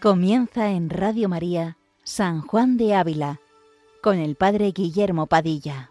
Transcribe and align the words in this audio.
Comienza 0.00 0.70
en 0.70 0.90
Radio 0.90 1.28
María 1.28 1.76
San 2.04 2.40
Juan 2.40 2.76
de 2.76 2.94
Ávila 2.94 3.40
con 4.00 4.18
el 4.18 4.36
Padre 4.36 4.70
Guillermo 4.70 5.26
Padilla. 5.26 5.90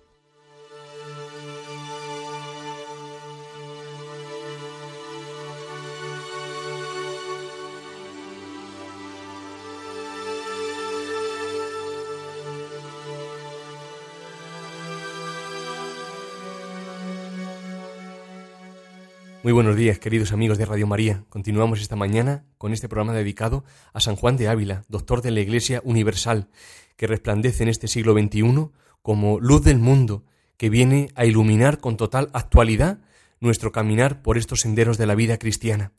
Muy 19.48 19.54
buenos 19.54 19.78
días, 19.78 19.98
queridos 19.98 20.34
amigos 20.34 20.58
de 20.58 20.66
Radio 20.66 20.88
María. 20.88 21.24
Continuamos 21.30 21.80
esta 21.80 21.96
mañana 21.96 22.44
con 22.58 22.74
este 22.74 22.90
programa 22.90 23.14
dedicado 23.14 23.64
a 23.94 24.02
San 24.02 24.18
Juan 24.18 24.36
de 24.36 24.50
Ávila, 24.50 24.84
doctor 24.90 25.22
de 25.22 25.32
la 25.32 25.40
Iglesia 25.40 25.82
Universal, 25.86 26.50
que 26.98 27.08
resplandece 27.08 27.64
en 27.64 27.70
este 27.70 27.88
siglo 27.88 28.12
XXI 28.12 28.72
como 29.02 29.40
luz 29.40 29.64
del 29.64 29.80
mundo, 29.80 30.26
que 30.58 30.70
viene 30.70 31.08
a 31.16 31.24
iluminar 31.24 31.80
con 31.80 31.96
total 31.96 32.30
actualidad 32.34 33.00
nuestro 33.40 33.72
caminar 33.72 34.22
por 34.22 34.38
estos 34.38 34.60
senderos 34.60 34.98
de 34.98 35.06
la 35.06 35.16
vida 35.16 35.38
cristiana. 35.38 35.94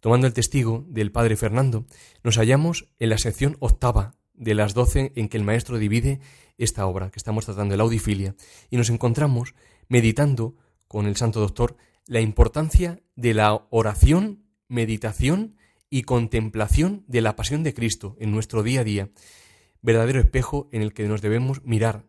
Tomando 0.00 0.26
el 0.26 0.34
testigo 0.34 0.84
del 0.86 1.12
Padre 1.12 1.36
Fernando, 1.36 1.86
nos 2.22 2.36
hallamos 2.36 2.90
en 2.98 3.08
la 3.08 3.16
sección 3.16 3.56
octava 3.60 4.16
de 4.34 4.54
las 4.54 4.74
doce 4.74 5.12
en 5.16 5.30
que 5.30 5.38
el 5.38 5.44
Maestro 5.44 5.78
divide 5.78 6.20
esta 6.58 6.84
obra 6.84 7.08
que 7.10 7.16
estamos 7.16 7.46
tratando, 7.46 7.74
la 7.74 7.84
audifilia, 7.84 8.34
y 8.68 8.76
nos 8.76 8.90
encontramos 8.90 9.54
meditando 9.88 10.56
con 10.88 11.06
el 11.06 11.16
Santo 11.16 11.40
Doctor 11.40 11.78
la 12.06 12.20
importancia 12.20 13.02
de 13.16 13.34
la 13.34 13.66
oración, 13.70 14.44
meditación 14.68 15.56
y 15.90 16.02
contemplación 16.02 17.04
de 17.06 17.20
la 17.20 17.36
pasión 17.36 17.62
de 17.62 17.74
Cristo 17.74 18.16
en 18.18 18.32
nuestro 18.32 18.62
día 18.62 18.80
a 18.80 18.84
día, 18.84 19.10
verdadero 19.82 20.20
espejo 20.20 20.68
en 20.72 20.82
el 20.82 20.94
que 20.94 21.06
nos 21.06 21.20
debemos 21.20 21.64
mirar. 21.64 22.06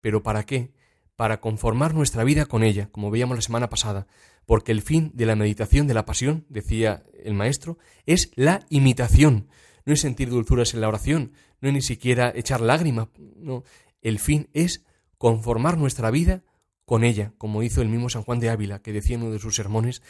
¿Pero 0.00 0.22
para 0.22 0.44
qué? 0.44 0.72
Para 1.16 1.40
conformar 1.40 1.94
nuestra 1.94 2.24
vida 2.24 2.46
con 2.46 2.62
ella, 2.62 2.88
como 2.90 3.10
veíamos 3.10 3.36
la 3.36 3.42
semana 3.42 3.68
pasada, 3.68 4.06
porque 4.46 4.72
el 4.72 4.82
fin 4.82 5.10
de 5.14 5.26
la 5.26 5.36
meditación 5.36 5.86
de 5.86 5.94
la 5.94 6.06
pasión, 6.06 6.46
decía 6.48 7.04
el 7.22 7.34
maestro, 7.34 7.78
es 8.06 8.30
la 8.34 8.64
imitación, 8.70 9.48
no 9.84 9.92
es 9.92 10.00
sentir 10.00 10.30
dulzuras 10.30 10.74
en 10.74 10.80
la 10.80 10.88
oración, 10.88 11.32
no 11.60 11.68
es 11.68 11.74
ni 11.74 11.82
siquiera 11.82 12.32
echar 12.34 12.60
lágrimas, 12.60 13.08
no, 13.36 13.64
el 14.00 14.18
fin 14.18 14.48
es 14.52 14.84
conformar 15.18 15.76
nuestra 15.76 16.10
vida 16.10 16.44
con 16.88 17.04
ella, 17.04 17.34
como 17.36 17.62
hizo 17.62 17.82
el 17.82 17.90
mismo 17.90 18.08
San 18.08 18.22
Juan 18.22 18.40
de 18.40 18.48
Ávila, 18.48 18.80
que 18.80 18.94
decía 18.94 19.16
en 19.16 19.22
uno 19.22 19.32
de 19.32 19.38
sus 19.38 19.54
sermones, 19.54 20.00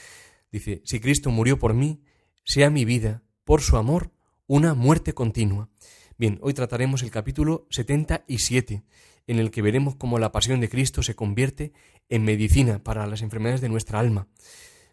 dice, 0.52 0.80
si 0.84 1.00
Cristo 1.00 1.32
murió 1.32 1.58
por 1.58 1.74
mí, 1.74 2.00
sea 2.44 2.70
mi 2.70 2.84
vida, 2.84 3.24
por 3.42 3.62
su 3.62 3.76
amor, 3.76 4.12
una 4.46 4.74
muerte 4.74 5.12
continua. 5.12 5.70
Bien, 6.18 6.38
hoy 6.40 6.54
trataremos 6.54 7.02
el 7.02 7.10
capítulo 7.10 7.66
77, 7.70 8.84
en 9.26 9.38
el 9.40 9.50
que 9.50 9.60
veremos 9.60 9.96
cómo 9.96 10.20
la 10.20 10.30
pasión 10.30 10.60
de 10.60 10.68
Cristo 10.68 11.02
se 11.02 11.16
convierte 11.16 11.72
en 12.08 12.24
medicina 12.24 12.80
para 12.84 13.08
las 13.08 13.22
enfermedades 13.22 13.60
de 13.60 13.68
nuestra 13.68 13.98
alma. 13.98 14.28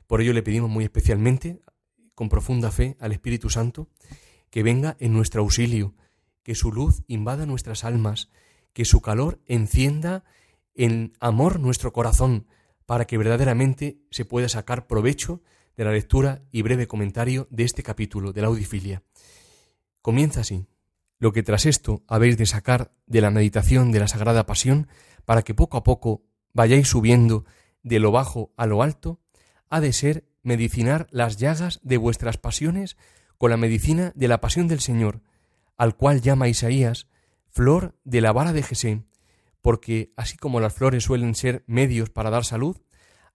Por 0.08 0.22
ello 0.22 0.34
le 0.34 0.42
pedimos 0.42 0.72
muy 0.72 0.86
especialmente, 0.86 1.62
con 2.16 2.30
profunda 2.30 2.72
fe, 2.72 2.98
al 3.00 3.12
Espíritu 3.12 3.52
Santo, 3.52 3.90
que 4.50 4.64
venga 4.64 4.98
en 5.00 5.14
nuestro 5.14 5.44
auxilio, 5.44 5.94
que 6.42 6.56
su 6.56 6.72
luz 6.72 7.04
invada 7.06 7.46
nuestras 7.46 7.84
almas, 7.84 8.32
que 8.74 8.86
su 8.86 9.02
calor 9.02 9.40
encienda 9.46 10.24
en 10.76 11.14
amor 11.20 11.60
nuestro 11.60 11.94
corazón 11.94 12.48
para 12.86 13.06
que 13.06 13.18
verdaderamente 13.18 14.00
se 14.12 14.26
pueda 14.26 14.50
sacar 14.50 14.88
provecho 14.88 15.42
de 15.76 15.84
la 15.84 15.92
lectura 15.92 16.44
y 16.52 16.62
breve 16.62 16.88
comentario 16.88 17.48
de 17.50 17.64
este 17.64 17.84
capítulo 17.84 18.34
de 18.34 18.42
la 18.42 18.48
audifilia. 18.48 19.04
Comienza 20.02 20.42
así. 20.42 20.68
Lo 21.18 21.32
que 21.32 21.44
tras 21.44 21.66
esto 21.66 22.04
habéis 22.08 22.38
de 22.38 22.46
sacar 22.46 22.94
de 23.08 23.22
la 23.22 23.32
meditación 23.32 23.92
de 23.92 24.00
la 24.00 24.08
Sagrada 24.08 24.46
Pasión, 24.46 24.88
para 25.24 25.42
que 25.42 25.54
poco 25.54 25.78
a 25.78 25.84
poco 25.84 26.24
vayáis 26.54 26.88
subiendo 26.88 27.46
de 27.84 28.00
lo 28.00 28.12
bajo 28.12 28.54
a 28.58 28.66
lo 28.66 28.84
alto, 28.84 29.20
ha 29.70 29.80
de 29.80 29.94
ser 29.94 30.26
medicinar 30.44 31.08
las 31.10 31.38
llagas 31.38 31.80
de 31.84 31.98
vuestras 31.98 32.38
pasiones 32.38 32.98
con 33.38 33.50
la 33.50 33.58
medicina 33.58 34.12
de 34.16 34.28
la 34.28 34.42
pasión 34.42 34.68
del 34.68 34.80
Señor, 34.80 35.22
al 35.78 35.96
cual 35.96 36.22
llama 36.22 36.48
Isaías 36.48 37.08
flor 37.50 37.96
de 38.04 38.22
la 38.22 38.34
vara 38.34 38.54
de 38.54 38.64
Jesé, 38.64 39.02
porque 39.66 40.14
así 40.16 40.38
como 40.38 40.60
las 40.60 40.76
flores 40.76 41.06
suelen 41.06 41.34
ser 41.34 41.64
medios 41.66 42.12
para 42.12 42.30
dar 42.30 42.46
salud, 42.46 42.78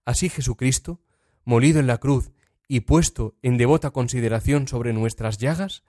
así 0.05 0.29
Jesucristo, 0.29 1.01
molido 1.45 1.81
en 1.81 1.89
la 1.89 1.99
cruz 1.99 2.31
y 2.69 2.83
puesto 2.83 3.35
en 3.43 3.59
devota 3.59 3.91
consideración 3.91 4.69
sobre 4.69 4.93
nuestras 4.93 5.39
llagas, 5.39 5.83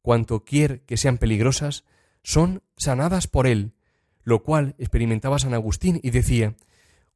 cuanto 0.00 0.44
quier 0.44 0.82
que 0.82 0.96
sean 0.96 1.18
peligrosas, 1.18 1.82
son 2.22 2.62
sanadas 2.76 3.26
por 3.26 3.48
él, 3.48 3.72
lo 4.22 4.44
cual 4.44 4.76
experimentaba 4.78 5.40
San 5.40 5.54
Agustín 5.54 5.98
y 6.04 6.10
decía, 6.10 6.54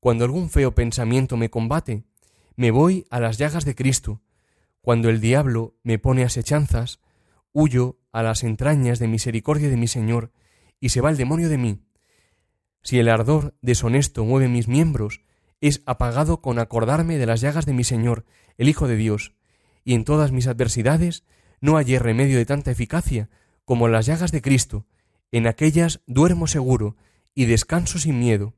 cuando 0.01 0.25
algún 0.25 0.51
feo 0.51 0.75
pensamiento 0.75 1.37
me 1.37 1.51
combate, 1.51 2.03
me 2.57 2.73
voy 2.73 3.07
a 3.09 3.21
las 3.21 3.39
llagas 3.39 3.65
de 3.65 3.77
Cristo, 3.77 4.21
cuando 4.81 5.11
el 5.11 5.21
diablo 5.21 5.77
me 5.85 6.01
pone 6.01 6.25
asechanzas, 6.25 6.99
huyo 7.53 8.01
a 8.11 8.25
las 8.25 8.43
entrañas 8.43 8.99
de 8.99 9.07
misericordia 9.07 9.69
de 9.69 9.77
mi 9.77 9.87
Señor, 9.87 10.33
y 10.81 10.89
se 10.89 11.01
va 11.01 11.11
el 11.11 11.17
demonio 11.17 11.49
de 11.49 11.59
mí, 11.59 11.84
si 12.85 12.99
el 12.99 13.09
ardor 13.09 13.57
deshonesto 13.63 14.25
mueve 14.25 14.49
mis 14.49 14.69
miembros, 14.69 15.23
es 15.61 15.83
apagado 15.87 16.41
con 16.43 16.59
acordarme 16.59 17.19
de 17.19 17.27
las 17.27 17.41
llagas 17.41 17.67
de 17.67 17.73
mi 17.73 17.83
Señor, 17.83 18.25
el 18.59 18.69
Hijo 18.69 18.87
de 18.87 18.97
Dios, 18.97 19.33
y 19.83 19.95
en 19.95 20.05
todas 20.05 20.31
mis 20.31 20.47
adversidades 20.47 21.25
no 21.61 21.75
hallé 21.75 21.99
remedio 21.99 22.37
de 22.37 22.47
tanta 22.47 22.71
eficacia 22.71 23.31
como 23.65 23.89
las 23.89 24.07
llagas 24.07 24.31
de 24.31 24.43
Cristo, 24.43 24.87
en 25.33 25.47
aquellas 25.47 26.03
duermo 26.07 26.47
seguro 26.47 26.97
y 27.35 27.47
descanso 27.47 27.99
sin 27.99 28.19
miedo. 28.19 28.55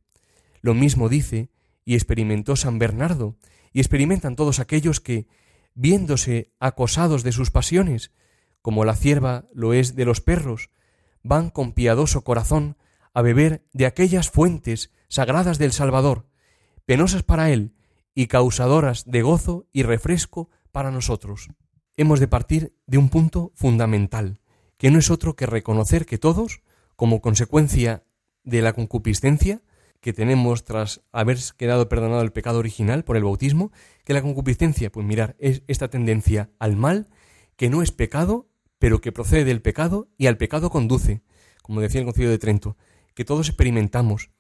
Lo 0.61 0.75
mismo 0.75 1.09
dice 1.09 1.49
y 1.85 1.95
experimentó 1.95 2.57
San 2.57 2.79
Bernardo, 2.79 3.37
y 3.73 3.79
experimentan 3.79 4.35
todos 4.35 4.59
aquellos 4.59 5.01
que, 5.01 5.29
viéndose 5.75 6.51
acosados 6.59 7.23
de 7.23 7.31
sus 7.31 7.51
pasiones, 7.51 8.11
como 8.63 8.85
la 8.85 8.97
cierva 8.97 9.45
lo 9.53 9.73
es 9.75 9.95
de 9.95 10.05
los 10.05 10.21
perros, 10.21 10.71
van 11.23 11.51
con 11.51 11.73
piadoso 11.73 12.25
corazón 12.25 12.77
a 13.17 13.23
beber 13.23 13.65
de 13.73 13.87
aquellas 13.87 14.29
fuentes 14.29 14.93
sagradas 15.09 15.57
del 15.57 15.73
Salvador, 15.73 16.27
penosas 16.85 17.23
para 17.23 17.51
Él 17.51 17.73
y 18.15 18.27
causadoras 18.27 19.07
de 19.07 19.23
gozo 19.23 19.67
y 19.73 19.85
refresco 19.85 20.51
para 20.71 20.91
nosotros. 20.91 21.49
Hemos 21.97 22.21
de 22.21 22.29
partir 22.29 22.75
de 22.87 22.99
un 22.99 23.09
punto 23.09 23.53
fundamental, 23.55 24.43
que 24.77 24.91
no 24.91 24.99
es 24.99 25.11
otro 25.11 25.35
que 25.35 25.47
reconocer 25.47 26.05
que 26.05 26.19
todos, 26.19 26.61
como 26.95 27.23
consecuencia 27.23 28.05
de 28.45 28.61
la 28.61 28.75
concupiscencia 28.75 29.63
que 30.03 30.13
tenemos 30.13 30.65
tras 30.65 31.01
haber 31.11 31.39
quedado 31.57 31.89
perdonado 31.89 32.21
el 32.21 32.33
pecado 32.33 32.59
original 32.59 33.03
por 33.03 33.17
el 33.17 33.25
bautismo, 33.25 33.73
que 34.05 34.13
la 34.13 34.21
concupiscencia, 34.21 34.93
pues 34.93 35.07
mirar, 35.07 35.37
es 35.39 35.63
esta 35.69 35.89
tendencia 35.89 36.51
al 36.59 36.77
mal 36.77 37.09
que 37.57 37.71
no 37.71 37.81
es 37.81 37.93
pecado, 37.93 38.51
pero 38.79 39.01
que 39.01 39.11
procede 39.11 39.47
del 39.47 39.63
pecado 39.63 40.07
y 40.19 40.27
al 40.27 40.37
pecado 40.37 40.69
conduce, 40.69 41.23
como 41.63 41.81
decía 41.81 42.01
el 42.01 42.07
Concilio 42.07 42.29
de 42.29 42.39
Trento, 42.39 42.77
que 43.17 43.25
todos 43.25 43.49
experimentamos 43.49 44.31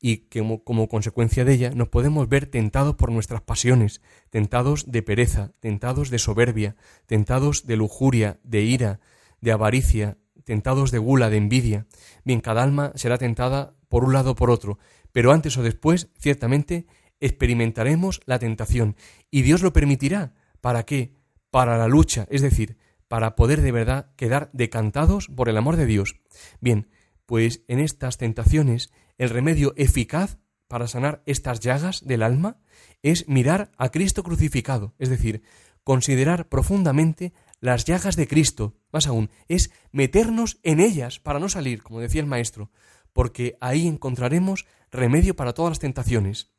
y 0.00 0.28
que 0.28 0.40
como, 0.64 0.88
consecuencia 0.88 1.44
de 1.44 1.52
ella 1.52 1.70
nos 1.74 1.88
podemos 1.88 2.28
ver 2.28 2.46
tentados 2.46 2.94
por 2.94 3.10
nuestras 3.10 3.42
pasiones, 3.42 4.00
tentados 4.30 4.90
de 4.90 5.02
pereza, 5.02 5.52
tentados 5.60 6.08
de 6.08 6.18
soberbia, 6.18 6.76
tentados 7.04 7.66
de 7.66 7.76
lujuria, 7.76 8.38
de 8.44 8.62
ira, 8.62 9.00
de 9.42 9.52
avaricia, 9.52 10.16
tentados 10.44 10.90
de 10.92 10.98
gula, 10.98 11.28
de 11.28 11.36
envidia. 11.36 11.86
Bien, 12.24 12.40
cada 12.40 12.62
alma 12.62 12.92
será 12.94 13.18
tentada 13.18 13.74
por 13.88 14.04
un 14.04 14.14
lado 14.14 14.30
o 14.30 14.36
por 14.36 14.48
otro, 14.48 14.78
pero 15.12 15.32
antes 15.32 15.58
o 15.58 15.62
después, 15.62 16.08
ciertamente, 16.16 16.86
experimentaremos 17.18 18.20
la 18.24 18.38
tentación 18.38 18.96
y 19.30 19.42
Dios 19.42 19.60
lo 19.60 19.72
permitirá. 19.72 20.32
¿Para 20.60 20.84
qué? 20.84 21.16
Para 21.50 21.76
la 21.76 21.88
lucha, 21.88 22.26
es 22.30 22.42
decir, 22.42 22.78
para 23.08 23.34
poder 23.34 23.60
de 23.60 23.72
verdad 23.72 24.12
quedar 24.14 24.50
decantados 24.52 25.26
por 25.26 25.48
el 25.48 25.56
amor 25.56 25.76
de 25.76 25.86
Dios. 25.86 26.20
Bien, 26.60 26.88
pues 27.30 27.62
en 27.68 27.78
estas 27.78 28.18
tentaciones 28.18 28.90
el 29.16 29.30
remedio 29.30 29.72
eficaz 29.76 30.38
para 30.66 30.88
sanar 30.88 31.22
estas 31.26 31.60
llagas 31.60 32.04
del 32.04 32.24
alma 32.24 32.58
es 33.04 33.28
mirar 33.28 33.70
a 33.78 33.90
Cristo 33.90 34.24
crucificado, 34.24 34.96
es 34.98 35.10
decir, 35.10 35.44
considerar 35.84 36.48
profundamente 36.48 37.32
las 37.60 37.84
llagas 37.84 38.16
de 38.16 38.26
Cristo, 38.26 38.74
más 38.90 39.06
aún, 39.06 39.30
es 39.46 39.70
meternos 39.92 40.58
en 40.64 40.80
ellas 40.80 41.20
para 41.20 41.38
no 41.38 41.48
salir, 41.48 41.84
como 41.84 42.00
decía 42.00 42.20
el 42.20 42.26
maestro, 42.26 42.72
porque 43.12 43.56
ahí 43.60 43.86
encontraremos 43.86 44.66
remedio 44.90 45.36
para 45.36 45.52
todas 45.52 45.70
las 45.70 45.78
tentaciones. 45.78 46.50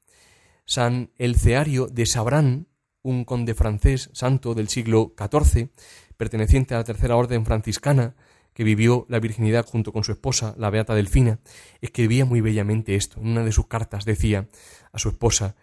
San 0.64 1.12
Elceario 1.18 1.88
de 1.88 2.06
Sabrán, 2.06 2.70
un 3.02 3.26
conde 3.26 3.56
francés 3.56 4.10
santo 4.14 4.54
del 4.54 4.70
siglo 4.70 5.14
XIV, 5.18 5.70
perteneciente 6.16 6.76
a 6.76 6.78
la 6.78 6.86
tercera 6.86 7.18
orden 7.18 7.46
franciscana, 7.46 8.16
que 8.62 8.66
vivió 8.66 9.08
la 9.10 9.20
virginidad 9.20 9.66
junto 9.66 9.92
con 9.92 10.04
su 10.04 10.12
esposa, 10.12 10.54
la 10.56 10.70
Beata 10.70 10.94
Delfina, 10.94 11.40
escribía 11.82 12.26
muy 12.26 12.42
bellamente 12.42 12.94
esto. 12.94 13.20
En 13.20 13.30
una 13.30 13.44
de 13.44 13.52
sus 13.52 13.66
cartas 13.66 14.06
decía 14.06 14.50
a 14.92 15.00
su 15.00 15.10
esposa, 15.10 15.56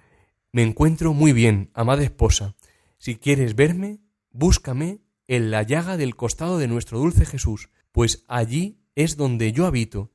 Me 0.51 0.65
encuentro 0.65 1.13
muy 1.13 1.33
bien, 1.33 1.71
amada 1.75 2.03
esposa. 2.03 2.57
Si 2.99 3.15
quieres 3.15 3.55
verme, 3.55 4.01
búscame 4.33 4.99
en 5.29 5.53
la 5.53 5.63
llaga 5.63 5.97
del 5.97 6.17
costado 6.17 6.59
de 6.59 6.67
nuestro 6.67 6.99
dulce 6.99 7.25
Jesús, 7.25 7.69
pues 7.93 8.25
allí 8.27 8.81
es 8.97 9.17
donde 9.17 9.53
yo 9.53 9.67
habito, 9.67 10.11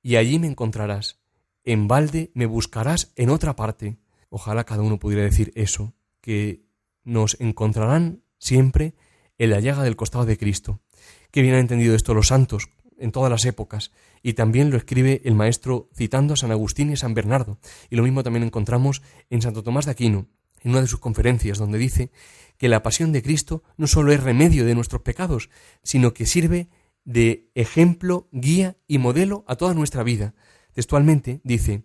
y 0.00 0.14
allí 0.14 0.38
me 0.38 0.46
encontrarás. 0.46 1.18
En 1.64 1.88
balde 1.88 2.30
me 2.34 2.46
buscarás 2.46 3.12
en 3.16 3.30
otra 3.30 3.56
parte. 3.56 3.98
Ojalá 4.28 4.62
cada 4.62 4.84
uno 4.84 5.00
pudiera 5.00 5.24
decir 5.24 5.50
eso, 5.56 5.92
que 6.20 6.62
nos 7.02 7.36
encontrarán 7.40 8.22
siempre 8.38 8.94
en 9.38 9.50
la 9.50 9.58
llaga 9.58 9.82
del 9.82 9.96
costado 9.96 10.24
de 10.24 10.38
Cristo. 10.38 10.80
Que 11.30 11.42
bien 11.42 11.54
han 11.54 11.60
entendido 11.60 11.94
esto 11.94 12.14
los 12.14 12.28
santos 12.28 12.68
en 12.98 13.12
todas 13.12 13.30
las 13.30 13.44
épocas, 13.44 13.92
y 14.22 14.34
también 14.34 14.70
lo 14.70 14.76
escribe 14.76 15.22
el 15.24 15.34
maestro 15.34 15.88
citando 15.94 16.34
a 16.34 16.36
San 16.36 16.50
Agustín 16.50 16.90
y 16.90 16.94
a 16.94 16.96
San 16.96 17.14
Bernardo, 17.14 17.58
y 17.90 17.96
lo 17.96 18.02
mismo 18.02 18.22
también 18.22 18.44
encontramos 18.44 19.02
en 19.30 19.40
Santo 19.42 19.62
Tomás 19.62 19.84
de 19.86 19.92
Aquino, 19.92 20.26
en 20.62 20.72
una 20.72 20.80
de 20.80 20.88
sus 20.88 20.98
conferencias, 20.98 21.58
donde 21.58 21.78
dice 21.78 22.10
que 22.56 22.68
la 22.68 22.82
pasión 22.82 23.12
de 23.12 23.22
Cristo 23.22 23.62
no 23.76 23.86
solo 23.86 24.12
es 24.12 24.22
remedio 24.22 24.64
de 24.64 24.74
nuestros 24.74 25.02
pecados, 25.02 25.50
sino 25.82 26.12
que 26.12 26.26
sirve 26.26 26.68
de 27.04 27.50
ejemplo, 27.54 28.28
guía 28.32 28.76
y 28.86 28.98
modelo 28.98 29.44
a 29.46 29.56
toda 29.56 29.74
nuestra 29.74 30.02
vida. 30.02 30.34
Textualmente 30.72 31.40
dice, 31.44 31.84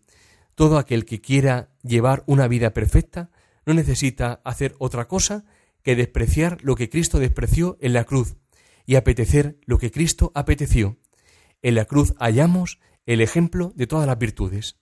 todo 0.55 0.77
aquel 0.77 1.05
que 1.05 1.21
quiera 1.21 1.69
llevar 1.83 2.23
una 2.25 2.47
vida 2.47 2.73
perfecta 2.73 3.29
no 3.65 3.73
necesita 3.73 4.41
hacer 4.43 4.75
otra 4.79 5.07
cosa 5.07 5.45
que 5.83 5.95
despreciar 5.95 6.57
lo 6.61 6.75
que 6.75 6.89
Cristo 6.89 7.19
despreció 7.19 7.77
en 7.79 7.93
la 7.93 8.03
cruz 8.03 8.35
y 8.85 8.95
apetecer 8.95 9.59
lo 9.65 9.77
que 9.77 9.91
Cristo 9.91 10.31
apeteció. 10.35 10.97
En 11.61 11.75
la 11.75 11.85
cruz 11.85 12.13
hallamos 12.19 12.79
el 13.05 13.21
ejemplo 13.21 13.71
de 13.75 13.87
todas 13.87 14.07
las 14.07 14.17
virtudes. 14.17 14.77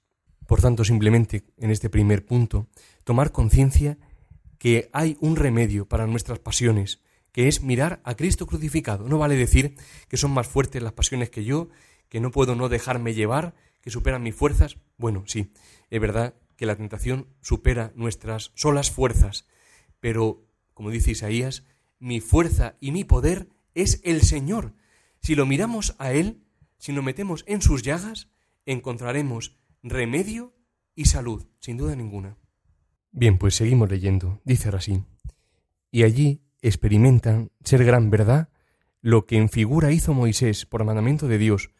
Por 0.48 0.62
tanto, 0.62 0.84
simplemente 0.84 1.46
en 1.58 1.72
este 1.72 1.90
primer 1.90 2.26
punto, 2.26 2.68
tomar 3.04 3.32
conciencia 3.32 3.98
que 4.58 4.90
hay 4.94 5.18
un 5.20 5.36
remedio 5.36 5.88
para 5.88 6.08
nuestras 6.08 6.40
pasiones, 6.40 7.02
que 7.32 7.48
es 7.48 7.62
mirar 7.62 8.02
a 8.04 8.16
Cristo 8.16 8.46
crucificado. 8.46 9.08
No 9.08 9.18
vale 9.18 9.36
decir 9.36 9.76
que 10.08 10.18
son 10.18 10.32
más 10.32 10.48
fuertes 10.48 10.84
las 10.84 10.94
pasiones 10.94 11.30
que 11.30 11.44
yo, 11.44 11.70
que 12.10 12.20
no 12.20 12.32
puedo 12.32 12.56
no 12.56 12.70
dejarme 12.70 13.14
llevar, 13.14 13.56
que 13.82 13.90
superan 13.90 14.24
mis 14.24 14.36
fuerzas. 14.36 14.78
Bueno, 14.98 15.24
sí, 15.26 15.52
es 15.90 16.02
verdad 16.02 16.36
que 16.58 16.66
la 16.66 16.76
tentación 16.76 17.28
supera 17.42 17.92
nuestras 17.96 18.52
solas 18.54 18.92
fuerzas, 18.92 19.48
pero, 20.00 20.44
como 20.74 20.92
dice 20.92 21.12
Isaías, 21.12 21.64
mi 22.00 22.20
fuerza 22.20 22.76
y 22.80 22.92
mi 22.92 23.04
poder 23.04 23.50
es 23.76 24.02
el 24.04 24.22
Señor. 24.22 24.74
Si 25.22 25.36
lo 25.36 25.46
miramos 25.46 25.96
a 26.00 26.12
Él, 26.12 26.44
si 26.78 26.94
nos 26.94 27.04
metemos 27.04 27.44
en 27.48 27.62
sus 27.62 27.84
llagas, 27.84 28.30
encontraremos 28.66 29.58
remedio 29.84 30.54
y 30.96 31.06
salud, 31.06 31.46
sin 31.60 31.78
duda 31.78 31.96
ninguna. 31.96 32.38
Bien, 33.12 33.38
pues 33.38 33.56
seguimos 33.56 33.90
leyendo. 33.90 34.42
Dice 34.46 34.70
así. 34.70 35.04
Y 35.92 36.04
allí 36.04 36.42
experimentan 36.62 37.52
ser 37.64 37.84
gran 37.84 38.10
verdad 38.10 38.50
lo 39.02 39.26
que 39.26 39.38
en 39.38 39.50
figura 39.50 39.92
hizo 39.92 40.14
Moisés 40.14 40.66
por 40.66 40.84
mandamiento 40.84 41.28
de 41.28 41.38
Dios, 41.38 41.72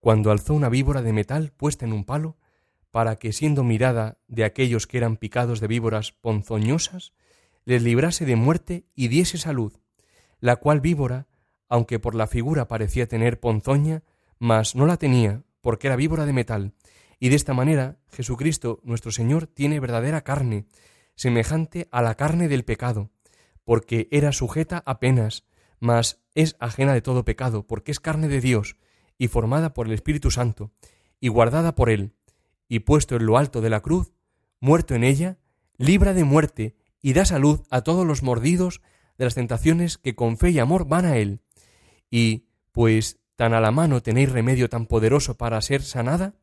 cuando 0.00 0.30
alzó 0.30 0.54
una 0.54 0.68
víbora 0.68 1.02
de 1.02 1.12
metal 1.12 1.52
puesta 1.56 1.86
en 1.86 1.92
un 1.92 2.04
palo, 2.04 2.36
para 2.90 3.16
que 3.16 3.32
siendo 3.32 3.64
mirada 3.64 4.18
de 4.28 4.44
aquellos 4.44 4.86
que 4.86 4.98
eran 4.98 5.16
picados 5.16 5.60
de 5.60 5.68
víboras 5.68 6.12
ponzoñosas, 6.12 7.12
les 7.64 7.82
librase 7.82 8.26
de 8.26 8.36
muerte 8.36 8.86
y 8.94 9.08
diese 9.08 9.38
salud, 9.38 9.72
la 10.40 10.56
cual 10.56 10.80
víbora, 10.80 11.26
aunque 11.74 11.98
por 11.98 12.14
la 12.14 12.28
figura 12.28 12.68
parecía 12.68 13.08
tener 13.08 13.40
ponzoña, 13.40 14.04
mas 14.38 14.76
no 14.76 14.86
la 14.86 14.96
tenía, 14.96 15.42
porque 15.60 15.88
era 15.88 15.96
víbora 15.96 16.24
de 16.24 16.32
metal, 16.32 16.72
y 17.18 17.30
de 17.30 17.34
esta 17.34 17.52
manera 17.52 17.98
Jesucristo 18.12 18.78
nuestro 18.84 19.10
Señor 19.10 19.48
tiene 19.48 19.80
verdadera 19.80 20.22
carne, 20.22 20.66
semejante 21.16 21.88
a 21.90 22.00
la 22.00 22.14
carne 22.14 22.46
del 22.46 22.64
pecado, 22.64 23.10
porque 23.64 24.06
era 24.12 24.30
sujeta 24.30 24.84
apenas, 24.86 25.46
mas 25.80 26.22
es 26.36 26.54
ajena 26.60 26.94
de 26.94 27.02
todo 27.02 27.24
pecado, 27.24 27.66
porque 27.66 27.90
es 27.90 27.98
carne 27.98 28.28
de 28.28 28.40
Dios, 28.40 28.76
y 29.18 29.26
formada 29.26 29.74
por 29.74 29.88
el 29.88 29.94
Espíritu 29.94 30.30
Santo, 30.30 30.70
y 31.18 31.26
guardada 31.26 31.74
por 31.74 31.90
Él, 31.90 32.14
y 32.68 32.80
puesto 32.80 33.16
en 33.16 33.26
lo 33.26 33.36
alto 33.36 33.62
de 33.62 33.70
la 33.70 33.80
cruz, 33.80 34.12
muerto 34.60 34.94
en 34.94 35.02
ella, 35.02 35.38
libra 35.76 36.14
de 36.14 36.22
muerte 36.22 36.76
y 37.02 37.14
da 37.14 37.24
salud 37.24 37.62
a 37.68 37.80
todos 37.80 38.06
los 38.06 38.22
mordidos 38.22 38.80
de 39.18 39.24
las 39.24 39.34
tentaciones 39.34 39.98
que 39.98 40.14
con 40.14 40.36
fe 40.36 40.50
y 40.50 40.60
amor 40.60 40.86
van 40.86 41.04
a 41.04 41.16
Él. 41.16 41.40
Y, 42.16 42.46
pues 42.70 43.18
tan 43.34 43.54
a 43.54 43.60
la 43.60 43.72
mano 43.72 44.00
tenéis 44.00 44.30
remedio 44.30 44.68
tan 44.68 44.86
poderoso 44.86 45.36
para 45.36 45.60
ser 45.60 45.82
sanada, 45.82 46.36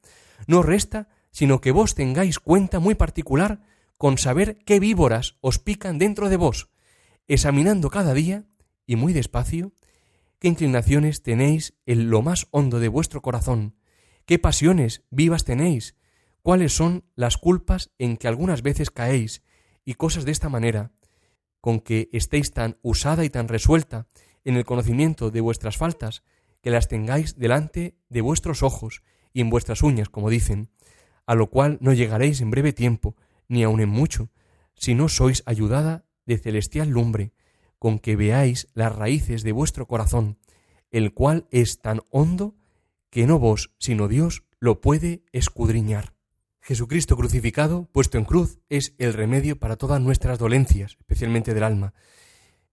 no 0.45 0.63
resta 0.63 1.07
sino 1.31 1.61
que 1.61 1.71
vos 1.71 1.95
tengáis 1.95 2.39
cuenta 2.39 2.79
muy 2.79 2.93
particular 2.93 3.61
con 3.97 4.17
saber 4.17 4.57
qué 4.65 4.81
víboras 4.81 5.37
os 5.39 5.59
pican 5.59 5.97
dentro 5.97 6.27
de 6.27 6.35
vos, 6.35 6.67
examinando 7.29 7.89
cada 7.89 8.13
día, 8.13 8.43
y 8.85 8.97
muy 8.97 9.13
despacio, 9.13 9.71
qué 10.39 10.49
inclinaciones 10.49 11.23
tenéis 11.23 11.73
en 11.85 12.09
lo 12.09 12.21
más 12.21 12.47
hondo 12.51 12.81
de 12.81 12.89
vuestro 12.89 13.21
corazón, 13.21 13.77
qué 14.25 14.39
pasiones 14.39 15.05
vivas 15.09 15.45
tenéis, 15.45 15.95
cuáles 16.41 16.73
son 16.73 17.05
las 17.15 17.37
culpas 17.37 17.91
en 17.97 18.17
que 18.17 18.27
algunas 18.27 18.61
veces 18.61 18.91
caéis, 18.91 19.41
y 19.85 19.93
cosas 19.93 20.25
de 20.25 20.33
esta 20.33 20.49
manera, 20.49 20.91
con 21.61 21.79
que 21.79 22.09
estéis 22.11 22.51
tan 22.51 22.77
usada 22.81 23.23
y 23.23 23.29
tan 23.29 23.47
resuelta 23.47 24.09
en 24.43 24.55
el 24.55 24.65
conocimiento 24.65 25.31
de 25.31 25.41
vuestras 25.41 25.77
faltas, 25.77 26.23
que 26.61 26.71
las 26.71 26.87
tengáis 26.87 27.37
delante 27.37 27.95
de 28.09 28.21
vuestros 28.21 28.63
ojos 28.63 29.03
y 29.33 29.41
en 29.41 29.49
vuestras 29.49 29.83
uñas, 29.83 30.09
como 30.09 30.29
dicen, 30.29 30.69
a 31.25 31.35
lo 31.35 31.49
cual 31.49 31.77
no 31.81 31.93
llegaréis 31.93 32.41
en 32.41 32.51
breve 32.51 32.73
tiempo, 32.73 33.15
ni 33.47 33.63
aun 33.63 33.79
en 33.81 33.89
mucho, 33.89 34.29
si 34.75 34.95
no 34.95 35.09
sois 35.09 35.43
ayudada 35.45 36.05
de 36.25 36.37
celestial 36.37 36.89
lumbre, 36.89 37.33
con 37.79 37.99
que 37.99 38.15
veáis 38.15 38.67
las 38.73 38.95
raíces 38.95 39.43
de 39.43 39.51
vuestro 39.51 39.87
corazón, 39.87 40.37
el 40.91 41.13
cual 41.13 41.47
es 41.51 41.79
tan 41.79 42.01
hondo 42.09 42.55
que 43.09 43.25
no 43.25 43.39
vos, 43.39 43.73
sino 43.77 44.07
Dios, 44.07 44.43
lo 44.59 44.81
puede 44.81 45.23
escudriñar. 45.31 46.13
Jesucristo 46.61 47.17
crucificado, 47.17 47.89
puesto 47.91 48.17
en 48.19 48.25
cruz, 48.25 48.59
es 48.69 48.93
el 48.99 49.13
remedio 49.13 49.57
para 49.57 49.77
todas 49.77 49.99
nuestras 49.99 50.37
dolencias, 50.37 50.95
especialmente 50.99 51.53
del 51.55 51.63
alma. 51.63 51.93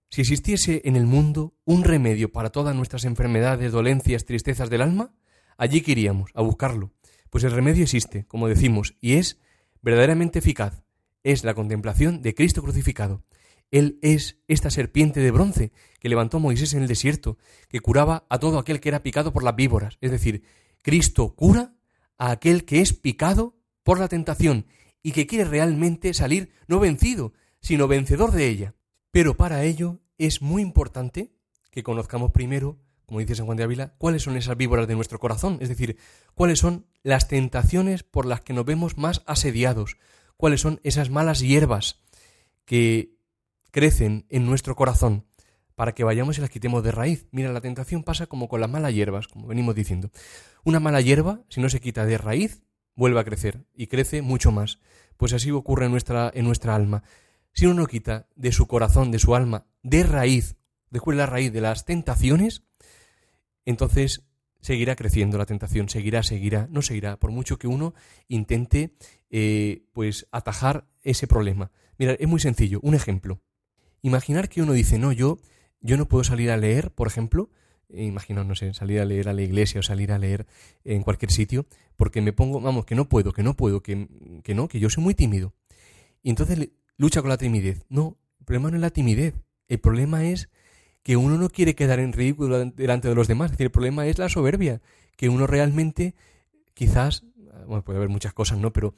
Si 0.09 0.21
existiese 0.21 0.81
en 0.85 0.95
el 0.95 1.05
mundo 1.05 1.53
un 1.65 1.83
remedio 1.83 2.31
para 2.31 2.49
todas 2.49 2.75
nuestras 2.75 3.05
enfermedades, 3.05 3.71
dolencias, 3.71 4.25
tristezas 4.25 4.69
del 4.71 4.81
alma, 4.81 5.13
allí 5.55 5.81
que 5.81 5.91
iríamos, 5.91 6.31
a 6.33 6.41
buscarlo. 6.41 6.91
Pues 7.29 7.43
el 7.43 7.51
remedio 7.51 7.83
existe, 7.83 8.25
como 8.25 8.47
decimos, 8.47 8.95
y 9.01 9.13
es 9.13 9.39
verdaderamente 9.81 10.39
eficaz. 10.39 10.81
Es 11.23 11.43
la 11.43 11.53
contemplación 11.53 12.23
de 12.23 12.33
Cristo 12.33 12.63
crucificado. 12.63 13.23
Él 13.69 13.99
es 14.01 14.39
esta 14.47 14.71
serpiente 14.71 15.19
de 15.19 15.29
bronce 15.29 15.71
que 15.99 16.09
levantó 16.09 16.39
Moisés 16.39 16.73
en 16.73 16.81
el 16.81 16.87
desierto, 16.87 17.37
que 17.67 17.79
curaba 17.79 18.25
a 18.29 18.39
todo 18.39 18.57
aquel 18.57 18.79
que 18.79 18.89
era 18.89 19.03
picado 19.03 19.31
por 19.31 19.43
las 19.43 19.55
víboras. 19.55 19.99
Es 20.01 20.09
decir, 20.09 20.41
Cristo 20.81 21.35
cura 21.35 21.75
a 22.17 22.31
aquel 22.31 22.65
que 22.65 22.81
es 22.81 22.93
picado 22.93 23.59
por 23.83 23.99
la 23.99 24.07
tentación 24.07 24.65
y 25.03 25.11
que 25.11 25.27
quiere 25.27 25.45
realmente 25.45 26.15
salir 26.15 26.51
no 26.67 26.79
vencido, 26.79 27.33
sino 27.61 27.87
vencedor 27.87 28.31
de 28.31 28.47
ella. 28.47 28.75
Pero 29.11 29.35
para 29.35 29.63
ello 29.63 29.99
es 30.17 30.41
muy 30.41 30.61
importante 30.61 31.31
que 31.71 31.83
conozcamos 31.83 32.31
primero, 32.31 32.79
como 33.05 33.19
dice 33.19 33.35
San 33.35 33.45
Juan 33.45 33.57
de 33.57 33.63
Ávila, 33.63 33.95
cuáles 33.97 34.23
son 34.23 34.37
esas 34.37 34.57
víboras 34.57 34.87
de 34.87 34.95
nuestro 34.95 35.19
corazón, 35.19 35.57
es 35.61 35.69
decir, 35.69 35.97
cuáles 36.35 36.59
son 36.59 36.85
las 37.03 37.27
tentaciones 37.27 38.03
por 38.03 38.25
las 38.25 38.41
que 38.41 38.53
nos 38.53 38.65
vemos 38.65 38.97
más 38.97 39.23
asediados, 39.25 39.97
cuáles 40.37 40.61
son 40.61 40.79
esas 40.83 41.09
malas 41.09 41.39
hierbas 41.39 42.01
que 42.65 43.15
crecen 43.71 44.25
en 44.29 44.45
nuestro 44.45 44.75
corazón 44.75 45.25
para 45.75 45.93
que 45.93 46.03
vayamos 46.03 46.37
y 46.37 46.41
las 46.41 46.49
quitemos 46.49 46.83
de 46.83 46.91
raíz. 46.91 47.27
Mira, 47.31 47.53
la 47.53 47.61
tentación 47.61 48.03
pasa 48.03 48.27
como 48.27 48.49
con 48.49 48.59
las 48.59 48.69
malas 48.69 48.93
hierbas, 48.93 49.27
como 49.27 49.47
venimos 49.47 49.75
diciendo. 49.75 50.11
Una 50.65 50.79
mala 50.79 50.99
hierba, 50.99 51.41
si 51.47 51.61
no 51.61 51.69
se 51.69 51.79
quita 51.79 52.05
de 52.05 52.17
raíz, 52.17 52.61
vuelve 52.95 53.19
a 53.19 53.23
crecer 53.23 53.65
y 53.73 53.87
crece 53.87 54.21
mucho 54.21 54.51
más. 54.51 54.79
Pues 55.15 55.31
así 55.31 55.51
ocurre 55.51 55.85
en 55.85 55.91
nuestra, 55.91 56.31
en 56.33 56.45
nuestra 56.45 56.75
alma. 56.75 57.03
Si 57.53 57.65
uno 57.65 57.81
no 57.81 57.87
quita 57.87 58.27
de 58.35 58.51
su 58.51 58.67
corazón, 58.67 59.11
de 59.11 59.19
su 59.19 59.35
alma, 59.35 59.65
de 59.83 60.03
raíz, 60.03 60.55
de 60.89 61.15
la 61.15 61.25
raíz 61.25 61.51
de 61.51 61.61
las 61.61 61.85
tentaciones, 61.85 62.63
entonces 63.65 64.23
seguirá 64.61 64.95
creciendo 64.95 65.37
la 65.37 65.45
tentación, 65.45 65.89
seguirá, 65.89 66.23
seguirá, 66.23 66.67
no 66.71 66.81
seguirá, 66.81 67.17
por 67.17 67.31
mucho 67.31 67.57
que 67.57 67.67
uno 67.67 67.93
intente 68.27 68.93
eh, 69.29 69.83
pues 69.93 70.27
atajar 70.31 70.87
ese 71.03 71.27
problema. 71.27 71.71
Mira, 71.97 72.13
es 72.13 72.27
muy 72.27 72.39
sencillo, 72.39 72.79
un 72.81 72.95
ejemplo. 72.95 73.41
Imaginar 74.01 74.49
que 74.49 74.61
uno 74.61 74.73
dice, 74.73 74.97
no, 74.97 75.11
yo, 75.11 75.39
yo 75.81 75.97
no 75.97 76.07
puedo 76.07 76.23
salir 76.23 76.51
a 76.51 76.57
leer, 76.57 76.91
por 76.91 77.07
ejemplo, 77.07 77.49
eh, 77.89 78.03
imagino, 78.03 78.43
no 78.43 78.55
sé, 78.55 78.73
salir 78.73 78.99
a 78.99 79.05
leer 79.05 79.29
a 79.29 79.33
la 79.33 79.41
iglesia 79.41 79.79
o 79.79 79.83
salir 79.83 80.11
a 80.11 80.17
leer 80.17 80.45
en 80.83 81.03
cualquier 81.03 81.31
sitio, 81.31 81.65
porque 81.97 82.21
me 82.21 82.33
pongo, 82.33 82.61
vamos, 82.61 82.85
que 82.85 82.95
no 82.95 83.09
puedo, 83.09 83.33
que 83.33 83.43
no 83.43 83.55
puedo, 83.55 83.81
que, 83.81 84.07
que 84.43 84.55
no, 84.55 84.67
que 84.67 84.79
yo 84.79 84.89
soy 84.89 85.03
muy 85.03 85.13
tímido. 85.13 85.53
Y 86.21 86.29
entonces 86.29 86.69
lucha 86.99 87.21
con 87.21 87.29
la 87.29 87.37
timidez. 87.37 87.85
No, 87.89 88.17
el 88.39 88.45
problema 88.45 88.69
no 88.69 88.75
es 88.75 88.81
la 88.81 88.91
timidez, 88.91 89.33
el 89.67 89.79
problema 89.79 90.25
es 90.25 90.49
que 91.01 91.15
uno 91.15 91.37
no 91.37 91.49
quiere 91.49 91.73
quedar 91.73 91.99
en 91.99 92.13
ridículo 92.13 92.65
delante 92.65 93.07
de 93.07 93.15
los 93.15 93.27
demás, 93.27 93.45
es 93.47 93.51
decir, 93.53 93.65
el 93.67 93.71
problema 93.71 94.05
es 94.05 94.19
la 94.19 94.29
soberbia, 94.29 94.81
que 95.15 95.29
uno 95.29 95.47
realmente, 95.47 96.13
quizás, 96.73 97.23
bueno, 97.65 97.83
puede 97.83 97.97
haber 97.97 98.09
muchas 98.09 98.33
cosas, 98.33 98.59
¿no? 98.59 98.73
Pero 98.73 98.95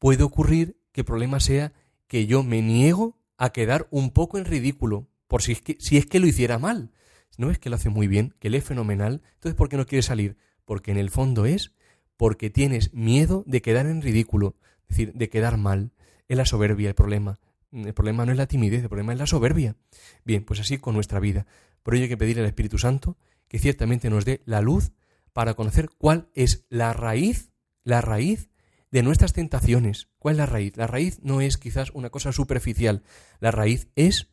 puede 0.00 0.24
ocurrir 0.24 0.76
que 0.92 1.02
el 1.02 1.04
problema 1.04 1.38
sea 1.40 1.72
que 2.08 2.26
yo 2.26 2.42
me 2.42 2.60
niego 2.60 3.16
a 3.38 3.50
quedar 3.50 3.86
un 3.90 4.10
poco 4.10 4.36
en 4.36 4.44
ridículo, 4.44 5.06
por 5.28 5.40
si 5.40 5.52
es 5.52 5.62
que, 5.62 5.76
si 5.78 5.96
es 5.96 6.06
que 6.06 6.18
lo 6.18 6.26
hiciera 6.26 6.58
mal. 6.58 6.90
¿No 7.38 7.48
ves 7.48 7.58
que 7.58 7.70
lo 7.70 7.76
hace 7.76 7.88
muy 7.88 8.08
bien? 8.08 8.34
¿Que 8.40 8.50
lee 8.50 8.60
fenomenal? 8.60 9.22
Entonces, 9.34 9.54
¿por 9.54 9.68
qué 9.68 9.76
no 9.76 9.86
quiere 9.86 10.02
salir? 10.02 10.36
Porque 10.64 10.90
en 10.90 10.98
el 10.98 11.10
fondo 11.10 11.46
es 11.46 11.72
porque 12.16 12.50
tienes 12.50 12.92
miedo 12.94 13.42
de 13.46 13.62
quedar 13.62 13.86
en 13.86 14.02
ridículo, 14.02 14.56
es 14.82 14.96
decir, 14.96 15.12
de 15.14 15.28
quedar 15.28 15.56
mal. 15.56 15.92
Es 16.28 16.36
la 16.36 16.46
soberbia 16.46 16.88
el 16.88 16.94
problema. 16.94 17.38
El 17.72 17.92
problema 17.92 18.24
no 18.24 18.32
es 18.32 18.38
la 18.38 18.46
timidez, 18.46 18.82
el 18.82 18.88
problema 18.88 19.12
es 19.12 19.18
la 19.18 19.26
soberbia. 19.26 19.76
Bien, 20.24 20.44
pues 20.44 20.60
así 20.60 20.78
con 20.78 20.94
nuestra 20.94 21.20
vida. 21.20 21.46
Por 21.82 21.94
ello 21.94 22.04
hay 22.04 22.08
que 22.08 22.16
pedirle 22.16 22.42
al 22.42 22.48
Espíritu 22.48 22.78
Santo 22.78 23.16
que 23.48 23.58
ciertamente 23.58 24.10
nos 24.10 24.24
dé 24.24 24.42
la 24.46 24.60
luz 24.60 24.92
para 25.32 25.54
conocer 25.54 25.90
cuál 25.98 26.28
es 26.34 26.64
la 26.70 26.92
raíz, 26.92 27.50
la 27.82 28.00
raíz 28.00 28.48
de 28.90 29.02
nuestras 29.02 29.32
tentaciones. 29.32 30.08
¿Cuál 30.18 30.34
es 30.34 30.38
la 30.38 30.46
raíz? 30.46 30.76
La 30.76 30.86
raíz 30.86 31.18
no 31.22 31.40
es 31.40 31.58
quizás 31.58 31.90
una 31.94 32.10
cosa 32.10 32.30
superficial. 32.30 33.02
La 33.40 33.50
raíz 33.50 33.88
es, 33.96 34.30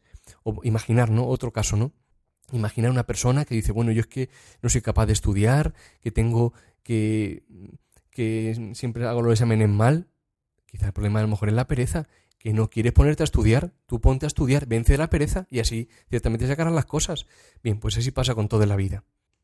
imaginar, 0.61 1.09
¿no? 1.09 1.27
Otro 1.27 1.51
caso, 1.51 1.75
¿no? 1.75 1.93
Imaginar 2.51 2.91
una 2.91 3.07
persona 3.07 3.43
que 3.43 3.55
dice, 3.55 3.71
bueno, 3.71 3.91
yo 3.91 4.01
es 4.01 4.07
que 4.07 4.29
no 4.61 4.69
soy 4.69 4.81
capaz 4.81 5.07
de 5.07 5.13
estudiar, 5.13 5.73
que 5.99 6.11
tengo 6.11 6.53
que, 6.83 7.43
que 8.11 8.71
siempre 8.75 9.07
hago 9.07 9.23
los 9.23 9.33
exámenes 9.33 9.69
mal. 9.69 10.10
Quizá 10.71 10.87
el 10.87 10.93
problema 10.93 11.19
a 11.19 11.23
lo 11.23 11.27
mejor 11.27 11.49
es 11.49 11.55
la 11.55 11.67
pereza, 11.67 12.07
que 12.37 12.53
no 12.53 12.69
quieres 12.69 12.93
ponerte 12.93 13.23
a 13.23 13.25
estudiar. 13.25 13.73
Tú 13.85 13.99
ponte 14.01 14.25
a 14.25 14.27
estudiar, 14.27 14.65
vence 14.65 14.97
la 14.97 15.09
pereza 15.09 15.45
y 15.51 15.59
así 15.59 15.89
ciertamente 16.09 16.47
sacarán 16.47 16.73
las 16.73 16.85
cosas. 16.85 17.27
Bien, 17.61 17.79
pues 17.79 17.97
así 17.97 18.11
pasa 18.11 18.33
con 18.33 18.47
toda 18.47 18.65
la 18.65 18.77
vida. 18.77 19.03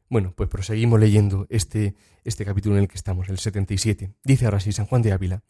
Bueno, 0.09 0.33
pues 0.35 0.49
proseguimos 0.49 0.99
leyendo 0.99 1.45
este, 1.49 1.95
este 2.23 2.45
capítulo 2.45 2.77
en 2.77 2.83
el 2.83 2.87
que 2.87 2.95
estamos, 2.95 3.27
el 3.27 3.37
77. 3.37 4.13
Dice 4.23 4.45
ahora 4.45 4.61
sí 4.61 4.71
San 4.71 4.85
Juan 4.85 5.01
de 5.01 5.11
Ávila. 5.11 5.43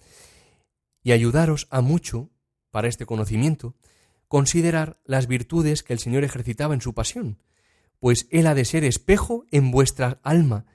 Y 1.03 1.11
ayudaros 1.11 1.67
a 1.69 1.81
mucho, 1.81 2.31
para 2.71 2.87
este 2.87 3.05
conocimiento, 3.05 3.75
considerar 4.27 4.99
las 5.05 5.27
virtudes 5.27 5.83
que 5.83 5.93
el 5.93 5.99
Señor 5.99 6.23
ejercitaba 6.23 6.73
en 6.73 6.81
su 6.81 6.93
pasión, 6.93 7.37
pues 7.99 8.27
Él 8.31 8.47
ha 8.47 8.55
de 8.55 8.65
ser 8.65 8.83
espejo 8.83 9.45
en 9.51 9.71
vuestra 9.71 10.19
alma, 10.23 10.65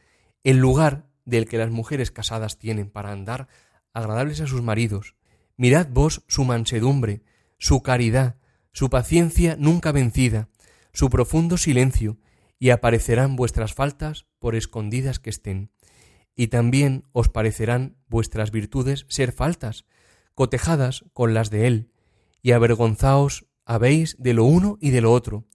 el 0.45 0.59
lugar 0.59 1.11
del 1.25 1.47
que 1.47 1.59
las 1.59 1.71
mujeres 1.71 2.11
casadas 2.11 2.59
tienen 2.59 2.89
para 2.89 3.13
andar 3.13 3.49
agradables 3.93 4.41
a 4.41 4.47
sus 4.47 4.63
maridos. 4.63 5.17
Mirad 5.57 5.89
vos 5.91 6.23
su 6.29 6.45
mansedumbre, 6.45 7.23
su 7.59 7.83
caridad, 7.83 8.37
su 8.73 8.91
paciencia 8.91 9.57
nunca 9.59 9.93
vencida, 9.93 10.49
su 10.93 11.11
profundo 11.11 11.57
silencio, 11.57 12.19
y 12.59 12.71
aparecerán 12.71 13.37
vuestras 13.37 13.75
faltas 13.75 14.27
por 14.39 14.55
escondidas 14.55 15.19
que 15.19 15.31
estén. 15.31 15.71
Y 16.37 16.47
también 16.47 17.05
os 17.13 17.29
parecerán 17.29 17.97
vuestras 18.09 18.51
virtudes 18.51 19.05
ser 19.09 19.33
faltas, 19.33 19.85
cotejadas 20.35 21.05
con 21.13 21.35
las 21.35 21.51
de 21.51 21.67
él, 21.67 21.91
y 22.41 22.53
avergonzaos 22.53 23.47
habéis 23.65 24.17
de 24.19 24.35
lo 24.35 24.45
uno 24.45 24.79
y 24.81 24.91
de 24.91 25.01
lo 25.01 25.13
otro. 25.13 25.47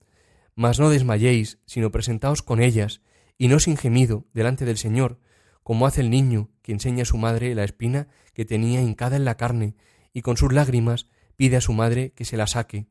Mas 0.56 0.80
no 0.80 0.90
desmayéis, 0.90 1.60
sino 1.66 1.92
presentaos 1.92 2.42
con 2.42 2.62
ellas, 2.62 3.02
y 3.38 3.48
no 3.48 3.60
sin 3.60 3.78
gemido, 3.78 4.26
delante 4.34 4.66
del 4.66 4.78
Señor, 4.78 5.20
como 5.68 5.86
hace 5.86 6.00
el 6.00 6.10
niño 6.10 6.50
que 6.62 6.72
enseña 6.72 7.02
a 7.02 7.06
su 7.06 7.18
madre 7.18 7.54
la 7.54 7.66
espina 7.66 8.08
que 8.34 8.46
tenía 8.46 8.82
hincada 8.82 9.18
en 9.18 9.26
la 9.26 9.36
carne, 9.36 9.76
y 10.14 10.22
con 10.22 10.38
sus 10.38 10.54
lágrimas 10.54 11.10
pide 11.36 11.58
a 11.58 11.62
su 11.62 11.74
madre 11.74 12.14
que 12.14 12.24
se 12.24 12.38
la 12.38 12.48
saque. 12.48 12.88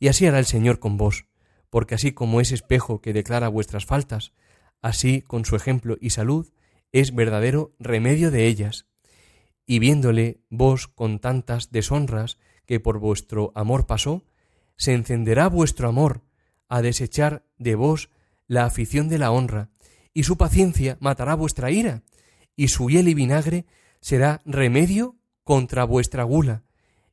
Y 0.00 0.08
así 0.08 0.26
hará 0.26 0.40
el 0.40 0.44
Señor 0.44 0.80
con 0.80 0.96
vos, 0.96 1.26
porque 1.70 1.94
así 1.94 2.10
como 2.10 2.40
es 2.40 2.50
espejo 2.50 3.00
que 3.00 3.12
declara 3.12 3.46
vuestras 3.46 3.86
faltas, 3.86 4.32
así 4.82 5.22
con 5.22 5.44
su 5.44 5.54
ejemplo 5.54 5.98
y 6.00 6.10
salud 6.10 6.50
es 6.90 7.14
verdadero 7.14 7.76
remedio 7.78 8.32
de 8.32 8.48
ellas. 8.48 8.86
Y 9.64 9.78
viéndole 9.78 10.40
vos 10.50 10.88
con 10.88 11.20
tantas 11.20 11.70
deshonras 11.70 12.38
que 12.66 12.80
por 12.80 12.98
vuestro 12.98 13.52
amor 13.54 13.86
pasó, 13.86 14.24
se 14.76 14.94
encenderá 14.94 15.48
vuestro 15.48 15.88
amor 15.88 16.24
a 16.68 16.82
desechar 16.82 17.44
de 17.56 17.76
vos 17.76 18.10
la 18.48 18.64
afición 18.64 19.08
de 19.08 19.18
la 19.18 19.30
honra, 19.30 19.70
y 20.12 20.24
su 20.24 20.36
paciencia 20.36 20.96
matará 20.98 21.36
vuestra 21.36 21.70
ira, 21.70 22.02
y 22.56 22.68
su 22.68 22.88
hiel 22.88 23.08
y 23.08 23.14
vinagre 23.14 23.66
será 24.00 24.42
remedio 24.44 25.16
contra 25.44 25.84
vuestra 25.84 26.24
gula, 26.24 26.64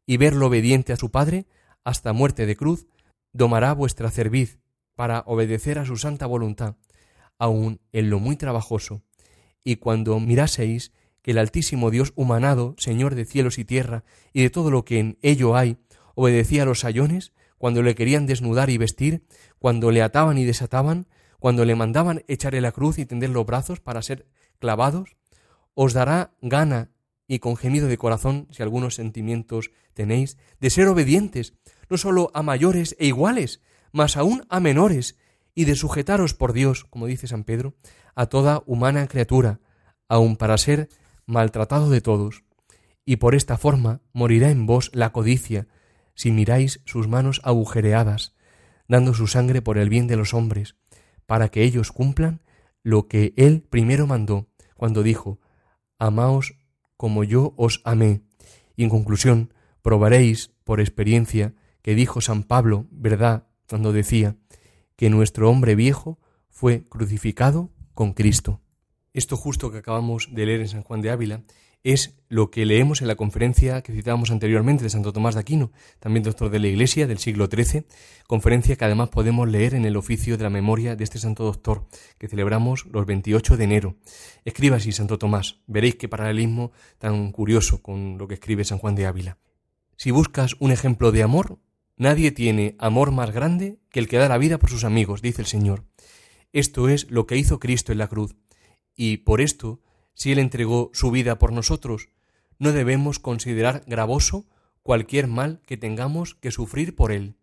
y 0.06 0.18
verlo 0.18 0.48
obediente 0.48 0.94
a 0.94 0.98
su 0.98 1.12
Padre 1.12 1.46
hasta 1.84 2.14
muerte 2.14 2.46
de 2.46 2.56
cruz, 2.56 2.88
domará 3.34 3.74
vuestra 3.74 4.10
cerviz 4.10 4.60
para 4.96 5.24
obedecer 5.26 5.80
a 5.80 5.86
su 5.86 5.98
santa 5.98 6.26
voluntad, 6.26 6.76
aun 7.38 7.82
en 7.92 8.10
lo 8.10 8.20
muy 8.20 8.38
trabajoso. 8.38 9.04
Y 9.64 9.78
cuando 9.78 10.20
miraseis 10.20 10.92
que 11.22 11.32
el 11.32 11.38
Altísimo 11.38 11.90
Dios 11.90 12.14
humanado, 12.16 12.76
Señor 12.78 13.16
de 13.16 13.26
cielos 13.26 13.58
y 13.58 13.66
tierra, 13.66 14.04
y 14.34 14.44
de 14.44 14.50
todo 14.50 14.72
lo 14.72 14.86
que 14.86 15.00
en 15.00 15.18
ello 15.22 15.56
hay, 15.56 15.78
obedecía 16.16 16.64
a 16.64 16.66
los 16.66 16.82
sayones, 16.82 17.34
cuando 17.58 17.82
le 17.82 17.96
querían 17.96 18.26
desnudar 18.26 18.70
y 18.70 18.78
vestir, 18.78 19.26
cuando 19.58 19.90
le 19.90 20.02
ataban 20.02 20.38
y 20.38 20.44
desataban, 20.44 21.08
cuando 21.40 21.66
le 21.66 21.76
mandaban 21.76 22.24
echarle 22.28 22.62
la 22.62 22.72
cruz 22.72 23.00
y 23.00 23.06
tender 23.06 23.30
los 23.30 23.46
brazos 23.46 23.80
para 23.80 24.02
ser 24.02 24.28
clavados, 24.60 25.16
os 25.76 25.94
dará 25.94 26.34
gana 26.42 26.92
y 27.28 27.40
con 27.40 27.56
gemido 27.56 27.88
de 27.88 27.98
corazón, 27.98 28.48
si 28.52 28.64
algunos 28.64 28.96
sentimientos 28.96 29.72
tenéis, 29.94 30.38
de 30.60 30.70
ser 30.70 30.88
obedientes, 30.88 31.54
no 31.90 31.98
sólo 31.98 32.32
a 32.34 32.44
mayores 32.44 32.96
e 33.00 33.08
iguales, 33.08 33.62
mas 33.92 34.18
aún 34.18 34.46
a 34.50 34.60
menores, 34.60 35.18
y 35.56 35.66
de 35.66 35.76
sujetaros 35.76 36.34
por 36.34 36.54
Dios, 36.54 36.86
como 36.86 37.08
dice 37.08 37.28
San 37.28 37.44
Pedro, 37.44 37.76
a 38.16 38.26
toda 38.26 38.64
humana 38.66 39.08
criatura, 39.08 39.60
aun 40.08 40.36
para 40.36 40.58
ser 40.58 40.90
maltratado 41.26 41.90
de 41.90 42.02
todos. 42.02 42.44
Y 43.06 43.18
por 43.18 43.36
esta 43.36 43.58
forma 43.58 44.02
morirá 44.14 44.50
en 44.50 44.66
vos 44.66 44.90
la 44.94 45.12
codicia, 45.12 45.68
si 46.16 46.32
miráis 46.32 46.82
sus 46.86 47.08
manos 47.08 47.42
agujereadas, 47.44 48.36
dando 48.88 49.14
su 49.14 49.28
sangre 49.28 49.62
por 49.62 49.78
el 49.78 49.90
bien 49.90 50.08
de 50.08 50.18
los 50.18 50.34
hombres, 50.34 50.76
para 51.26 51.50
que 51.50 51.64
ellos 51.64 51.92
cumplan 51.92 52.42
lo 52.84 53.08
que 53.08 53.34
Él 53.38 53.62
primero 53.70 54.08
mandó, 54.08 54.48
cuando 54.76 55.04
dijo, 55.04 55.40
Amaos 56.04 56.56
como 56.98 57.24
yo 57.24 57.54
os 57.56 57.82
amé. 57.86 58.24
Y 58.76 58.84
en 58.84 58.90
conclusión, 58.90 59.54
probaréis 59.82 60.52
por 60.66 60.82
experiencia 60.82 61.54
que 61.82 61.96
dijo 61.96 62.20
San 62.20 62.44
Pablo, 62.44 62.88
verdad, 62.92 63.48
cuando 63.70 63.94
decía 63.94 64.36
que 64.98 65.10
nuestro 65.10 65.50
hombre 65.50 65.76
viejo 65.76 66.20
fue 66.50 66.86
crucificado 66.90 67.72
con 67.94 68.12
Cristo. 68.12 68.60
Esto 69.14 69.38
justo 69.38 69.72
que 69.72 69.78
acabamos 69.78 70.28
de 70.32 70.46
leer 70.46 70.60
en 70.60 70.68
San 70.68 70.84
Juan 70.84 71.00
de 71.02 71.10
Ávila 71.10 71.44
es 71.84 72.16
lo 72.30 72.50
que 72.50 72.66
leemos 72.66 73.02
en 73.02 73.08
la 73.08 73.16
conferencia 73.16 73.84
que 73.84 73.92
citábamos 73.92 74.32
anteriormente 74.32 74.84
de 74.84 74.90
Santo 74.90 75.12
Tomás 75.12 75.36
de 75.36 75.42
Aquino, 75.42 75.72
también 76.00 76.24
doctor 76.24 76.50
de 76.50 76.60
la 76.60 76.68
Iglesia 76.68 77.08
del 77.08 77.18
siglo 77.18 77.48
XIII, 77.48 77.86
conferencia 78.26 78.78
que 78.78 78.86
además 78.86 79.10
podemos 79.10 79.50
leer 79.50 79.76
en 79.76 79.86
el 79.86 79.98
oficio 79.98 80.38
de 80.38 80.44
la 80.44 80.50
memoria 80.50 80.96
de 80.96 81.04
este 81.04 81.20
santo 81.20 81.44
doctor, 81.44 81.86
que 82.18 82.30
celebramos 82.30 82.86
los 82.86 83.06
28 83.06 83.58
de 83.58 83.64
enero. 83.66 83.96
Escriba 84.46 84.78
así 84.78 84.94
Santo 84.94 85.20
Tomás, 85.20 85.60
veréis 85.68 85.96
qué 85.96 86.08
paralelismo 86.08 86.72
tan 86.98 87.32
curioso 87.34 87.82
con 87.82 88.18
lo 88.18 88.28
que 88.28 88.36
escribe 88.36 88.64
San 88.64 88.78
Juan 88.78 88.96
de 88.96 89.06
Ávila. 89.06 89.38
Si 89.98 90.12
buscas 90.12 90.56
un 90.60 90.72
ejemplo 90.72 91.12
de 91.12 91.22
amor, 91.22 91.60
nadie 91.98 92.32
tiene 92.32 92.76
amor 92.80 93.12
más 93.12 93.32
grande 93.32 93.78
que 93.92 94.00
el 94.00 94.08
que 94.08 94.18
da 94.18 94.30
la 94.30 94.38
vida 94.38 94.58
por 94.58 94.70
sus 94.70 94.86
amigos, 94.86 95.22
dice 95.22 95.42
el 95.42 95.48
Señor. 95.48 95.84
Esto 96.54 96.88
es 96.88 97.12
lo 97.12 97.28
que 97.28 97.36
hizo 97.36 97.60
Cristo 97.60 97.92
en 97.92 97.98
la 97.98 98.08
cruz, 98.08 98.36
y 98.96 99.18
por 99.18 99.42
esto 99.42 99.82
si 100.14 100.32
Él 100.32 100.40
entregó 100.40 100.92
su 100.94 101.12
vida 101.12 101.40
por 101.40 101.52
nosotros, 101.52 102.10
no 102.60 102.72
debemos 102.72 103.20
considerar 103.20 103.84
gravoso 103.88 104.46
cualquier 104.84 105.28
mal 105.28 105.62
que 105.66 105.78
tengamos 105.78 106.36
que 106.36 106.52
sufrir 106.52 106.96
por 106.96 107.12
Él. 107.12 107.36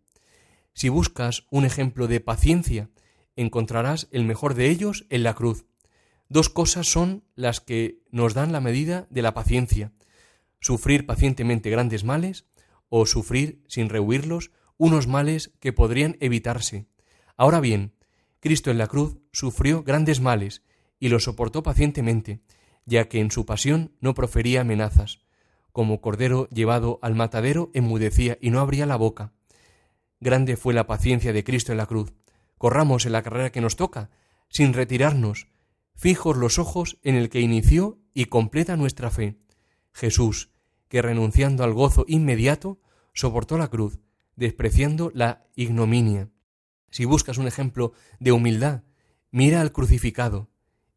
Si 0.73 0.89
buscas 0.89 1.47
un 1.51 1.65
ejemplo 1.65 2.07
de 2.07 2.21
paciencia, 2.21 2.91
encontrarás 3.37 4.09
el 4.13 4.25
mejor 4.25 4.55
de 4.55 4.71
ellos 4.71 5.07
en 5.11 5.23
la 5.23 5.35
cruz. 5.35 5.65
Dos 6.29 6.49
cosas 6.49 6.87
son 6.87 7.25
las 7.35 7.61
que 7.61 8.03
nos 8.11 8.35
dan 8.35 8.53
la 8.53 8.61
medida 8.61 9.07
de 9.11 9.23
la 9.23 9.35
paciencia. 9.35 9.93
Sufrir 10.61 11.07
pacientemente 11.07 11.71
grandes 11.71 12.05
males 12.05 12.47
o 12.89 13.07
sufrir, 13.07 13.65
sin 13.69 13.89
rehuirlos, 13.89 14.53
unos 14.77 15.07
males 15.07 15.53
que 15.61 15.73
podrían 15.73 16.17
evitarse. 16.21 16.87
Ahora 17.37 17.61
bien, 17.61 17.95
Cristo 18.41 18.71
en 18.71 18.79
la 18.79 18.87
cruz 18.87 19.19
sufrió 19.33 19.83
grandes 19.83 20.21
males 20.21 20.63
y 20.99 21.09
los 21.09 21.25
soportó 21.25 21.63
pacientemente, 21.63 22.41
ya 22.87 23.09
que 23.09 23.21
en 23.21 23.31
su 23.31 23.47
pasión 23.47 23.93
no 24.01 24.15
profería 24.15 24.63
amenazas. 24.63 25.21
Como 25.73 26.01
cordero 26.01 26.49
llevado 26.49 26.99
al 27.03 27.15
matadero 27.15 27.71
enmudecía 27.75 28.39
y 28.41 28.51
no 28.51 28.61
abría 28.61 28.87
la 28.87 28.97
boca. 28.97 29.33
Grande 30.21 30.57
fue 30.57 30.75
la 30.75 30.87
paciencia 30.87 31.33
de 31.33 31.45
Cristo 31.45 31.73
en 31.73 31.79
la 31.79 31.87
cruz. 31.87 32.13
Corramos 32.59 33.07
en 33.07 33.13
la 33.13 33.23
carrera 33.23 33.53
que 33.53 33.61
nos 33.61 33.77
toca, 33.77 34.11
sin 34.49 34.73
retirarnos, 34.73 35.49
fijos 35.95 36.37
los 36.37 36.59
ojos 36.59 36.99
en 37.03 37.15
el 37.15 37.31
que 37.31 37.41
inició 37.41 37.99
y 38.13 38.27
completa 38.27 38.77
nuestra 38.77 39.11
fe. 39.11 39.39
Jesús, 39.93 40.51
que 40.89 41.03
renunciando 41.03 41.65
al 41.65 41.73
gozo 41.73 42.05
inmediato, 42.09 42.81
soportó 43.15 43.57
la 43.57 43.69
cruz, 43.69 44.01
despreciando 44.37 45.11
la 45.15 45.47
ignominia. 45.55 46.29
Si 46.91 47.05
buscas 47.05 47.39
un 47.39 47.47
ejemplo 47.47 47.93
de 48.19 48.33
humildad, 48.33 48.83
mira 49.31 49.61
al 49.61 49.73
crucificado. 49.73 50.51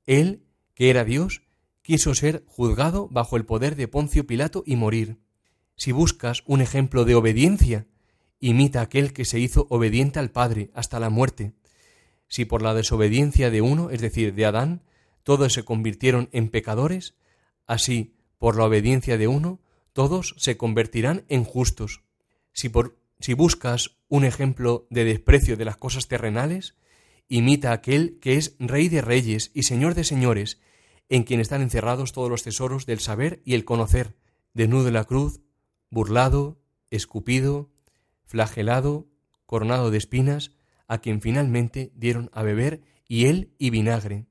Él, 0.06 0.46
que 0.74 0.90
era 0.90 1.06
Dios, 1.06 1.43
quiso 1.84 2.16
ser 2.16 2.44
juzgado 2.48 3.08
bajo 3.12 3.38
el 3.38 3.46
poder 3.46 3.76
de 3.76 3.88
Poncio 3.88 4.26
Pilato 4.26 4.64
y 4.66 4.78
morir. 4.78 5.20
Si 5.76 5.92
buscas 5.92 6.42
un 6.48 6.62
ejemplo 6.62 7.06
de 7.06 7.14
obediencia, 7.14 7.86
imita 8.40 8.82
aquel 8.82 9.14
que 9.14 9.26
se 9.26 9.40
hizo 9.40 9.68
obediente 9.70 10.18
al 10.18 10.32
Padre 10.32 10.72
hasta 10.74 11.00
la 11.00 11.12
muerte. 11.12 11.54
si 12.30 12.46
por 12.46 12.64
la 12.64 12.74
desobediencia 12.74 13.52
de 13.52 13.62
uno, 13.62 13.92
es 13.92 14.02
decir, 14.02 14.34
de 14.34 14.46
Adán, 14.46 14.82
todos 15.22 15.54
se 15.54 15.64
convirtieron 15.64 16.30
en 16.32 16.50
pecadores, 16.50 17.14
así, 17.68 18.16
por 18.40 18.58
la 18.58 18.66
obediencia 18.66 19.20
de 19.20 19.28
uno, 19.28 19.62
todos 19.92 20.34
se 20.38 20.58
convertirán 20.58 21.26
en 21.30 21.44
justos. 21.44 22.02
Si, 22.52 22.72
si 23.20 23.34
buscas 23.34 23.98
un 24.08 24.26
ejemplo 24.26 24.88
de 24.90 25.04
desprecio 25.04 25.58
de 25.58 25.66
las 25.66 25.78
cosas 25.78 26.08
terrenales, 26.08 26.76
imita 27.28 27.72
aquel 27.72 28.18
que 28.20 28.38
es 28.38 28.56
Rey 28.58 28.90
de 28.90 29.02
Reyes 29.02 29.52
y 29.54 29.64
Señor 29.64 29.94
de 29.94 30.04
Señores, 30.04 30.60
en 31.10 31.24
quien 31.24 31.40
están 31.40 31.62
encerrados 31.62 32.12
todos 32.12 32.30
los 32.30 32.44
tesoros 32.44 32.86
del 32.86 33.00
saber 33.00 33.42
y 33.46 33.54
el 33.54 33.66
conocer, 33.66 34.16
desnudo 34.54 34.86
de 34.86 34.92
la 34.92 35.04
cruz, 35.04 35.42
burlado, 35.90 36.62
escupido, 36.90 37.72
flagelado, 38.26 39.08
coronado 39.46 39.92
de 39.92 39.98
espinas, 39.98 40.52
a 40.88 41.00
quien 41.00 41.22
finalmente 41.22 41.92
dieron 41.96 42.30
a 42.34 42.44
beber 42.44 42.82
hiel 43.08 43.54
y 43.58 43.70
vinagre. 43.70 44.26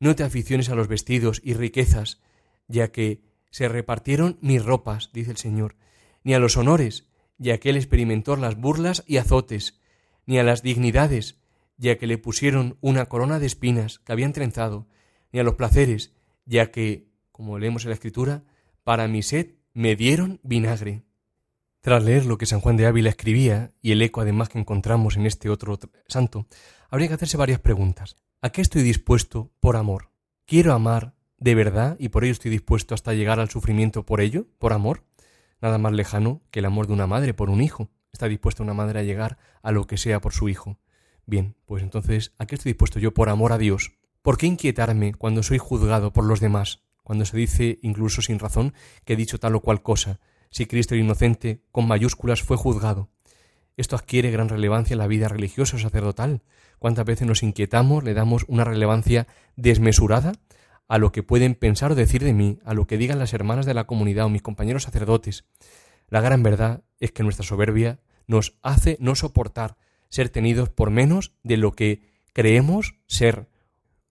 No 0.00 0.14
te 0.16 0.24
aficiones 0.24 0.68
a 0.68 0.74
los 0.74 0.88
vestidos 0.88 1.40
y 1.44 1.54
riquezas, 1.54 2.20
ya 2.68 2.90
que 2.90 3.22
se 3.50 3.68
repartieron 3.68 4.38
mis 4.40 4.64
ropas, 4.64 5.10
dice 5.12 5.30
el 5.30 5.36
Señor, 5.36 5.76
ni 6.24 6.34
a 6.34 6.38
los 6.38 6.56
honores, 6.56 7.06
ya 7.38 7.58
que 7.58 7.70
él 7.70 7.76
experimentó 7.76 8.36
las 8.36 8.56
burlas 8.56 9.04
y 9.06 9.18
azotes, 9.18 9.80
ni 10.26 10.38
a 10.38 10.42
las 10.42 10.62
dignidades, 10.62 11.38
ya 11.76 11.96
que 11.96 12.06
le 12.06 12.18
pusieron 12.18 12.78
una 12.80 13.06
corona 13.06 13.38
de 13.38 13.46
espinas 13.46 13.98
que 14.00 14.12
habían 14.12 14.32
trenzado, 14.32 14.88
ni 15.34 15.40
a 15.40 15.42
los 15.42 15.56
placeres, 15.56 16.12
ya 16.46 16.70
que, 16.70 17.08
como 17.32 17.58
leemos 17.58 17.82
en 17.82 17.88
la 17.90 17.94
Escritura, 17.94 18.44
para 18.84 19.08
mi 19.08 19.20
sed 19.24 19.56
me 19.72 19.96
dieron 19.96 20.38
vinagre. 20.44 21.02
Tras 21.80 22.04
leer 22.04 22.24
lo 22.24 22.38
que 22.38 22.46
San 22.46 22.60
Juan 22.60 22.76
de 22.76 22.86
Ávila 22.86 23.10
escribía, 23.10 23.72
y 23.82 23.90
el 23.90 24.00
eco 24.00 24.20
además 24.20 24.48
que 24.48 24.60
encontramos 24.60 25.16
en 25.16 25.26
este 25.26 25.50
otro 25.50 25.76
santo, 26.06 26.46
habría 26.88 27.08
que 27.08 27.14
hacerse 27.14 27.36
varias 27.36 27.58
preguntas. 27.58 28.16
¿A 28.42 28.50
qué 28.50 28.60
estoy 28.60 28.82
dispuesto 28.82 29.50
por 29.58 29.74
amor? 29.74 30.12
¿Quiero 30.46 30.72
amar 30.72 31.16
de 31.38 31.56
verdad 31.56 31.96
y 31.98 32.10
por 32.10 32.22
ello 32.22 32.32
estoy 32.32 32.52
dispuesto 32.52 32.94
hasta 32.94 33.12
llegar 33.12 33.40
al 33.40 33.50
sufrimiento 33.50 34.06
por 34.06 34.20
ello, 34.20 34.46
por 34.60 34.72
amor? 34.72 35.02
Nada 35.60 35.78
más 35.78 35.94
lejano 35.94 36.42
que 36.52 36.60
el 36.60 36.66
amor 36.66 36.86
de 36.86 36.92
una 36.92 37.08
madre 37.08 37.34
por 37.34 37.50
un 37.50 37.60
hijo. 37.60 37.90
Está 38.12 38.28
dispuesta 38.28 38.62
una 38.62 38.74
madre 38.74 39.00
a 39.00 39.02
llegar 39.02 39.36
a 39.62 39.72
lo 39.72 39.88
que 39.88 39.96
sea 39.96 40.20
por 40.20 40.32
su 40.32 40.48
hijo. 40.48 40.78
Bien, 41.26 41.56
pues 41.66 41.82
entonces, 41.82 42.34
¿a 42.38 42.46
qué 42.46 42.54
estoy 42.54 42.70
dispuesto 42.70 43.00
yo 43.00 43.12
por 43.12 43.30
amor 43.30 43.52
a 43.52 43.58
Dios? 43.58 43.98
¿Por 44.24 44.38
qué 44.38 44.46
inquietarme 44.46 45.12
cuando 45.12 45.42
soy 45.42 45.58
juzgado 45.58 46.14
por 46.14 46.24
los 46.24 46.40
demás? 46.40 46.80
Cuando 47.02 47.26
se 47.26 47.36
dice, 47.36 47.78
incluso 47.82 48.22
sin 48.22 48.38
razón, 48.38 48.72
que 49.04 49.12
he 49.12 49.16
dicho 49.16 49.38
tal 49.38 49.54
o 49.54 49.60
cual 49.60 49.82
cosa, 49.82 50.18
si 50.48 50.64
Cristo 50.64 50.94
el 50.94 51.02
inocente, 51.02 51.60
con 51.70 51.86
mayúsculas, 51.86 52.42
fue 52.42 52.56
juzgado. 52.56 53.10
Esto 53.76 53.96
adquiere 53.96 54.30
gran 54.30 54.48
relevancia 54.48 54.94
en 54.94 55.00
la 55.00 55.08
vida 55.08 55.28
religiosa 55.28 55.76
o 55.76 55.78
sacerdotal. 55.78 56.40
¿Cuántas 56.78 57.04
veces 57.04 57.28
nos 57.28 57.42
inquietamos, 57.42 58.02
le 58.02 58.14
damos 58.14 58.46
una 58.48 58.64
relevancia 58.64 59.26
desmesurada 59.56 60.32
a 60.88 60.96
lo 60.96 61.12
que 61.12 61.22
pueden 61.22 61.54
pensar 61.54 61.92
o 61.92 61.94
decir 61.94 62.24
de 62.24 62.32
mí, 62.32 62.60
a 62.64 62.72
lo 62.72 62.86
que 62.86 62.96
digan 62.96 63.18
las 63.18 63.34
hermanas 63.34 63.66
de 63.66 63.74
la 63.74 63.84
comunidad 63.84 64.24
o 64.24 64.30
mis 64.30 64.40
compañeros 64.40 64.84
sacerdotes? 64.84 65.44
La 66.08 66.22
gran 66.22 66.42
verdad 66.42 66.82
es 66.98 67.12
que 67.12 67.24
nuestra 67.24 67.44
soberbia 67.44 68.00
nos 68.26 68.56
hace 68.62 68.96
no 69.00 69.16
soportar 69.16 69.76
ser 70.08 70.30
tenidos 70.30 70.70
por 70.70 70.88
menos 70.88 71.34
de 71.42 71.58
lo 71.58 71.72
que 71.72 72.08
creemos 72.32 72.94
ser. 73.06 73.52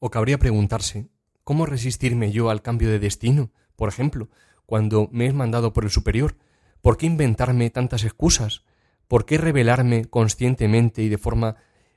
O 0.06 0.12
cabría 0.12 0.38
preguntarse, 0.38 1.08
¿cómo 1.46 1.66
resistirme 1.66 2.34
yo 2.34 2.50
al 2.50 2.62
cambio 2.62 2.90
de 2.90 3.00
destino? 3.00 3.54
Por 3.78 3.88
ejemplo, 3.88 4.28
cuando 4.66 5.08
me 5.14 5.28
es 5.28 5.34
mandado 5.34 5.72
por 5.72 5.86
el 5.86 5.92
superior? 5.92 6.36
¿Por 6.82 6.98
qué 6.98 7.06
inventarme 7.06 7.70
tantas 7.70 8.04
excusas? 8.04 8.66
¿Por 9.08 9.26
qué 9.26 9.38
revelarme 9.38 10.04
conscientemente 10.04 11.04
y 11.04 11.08
de 11.08 11.18
forma 11.18 11.56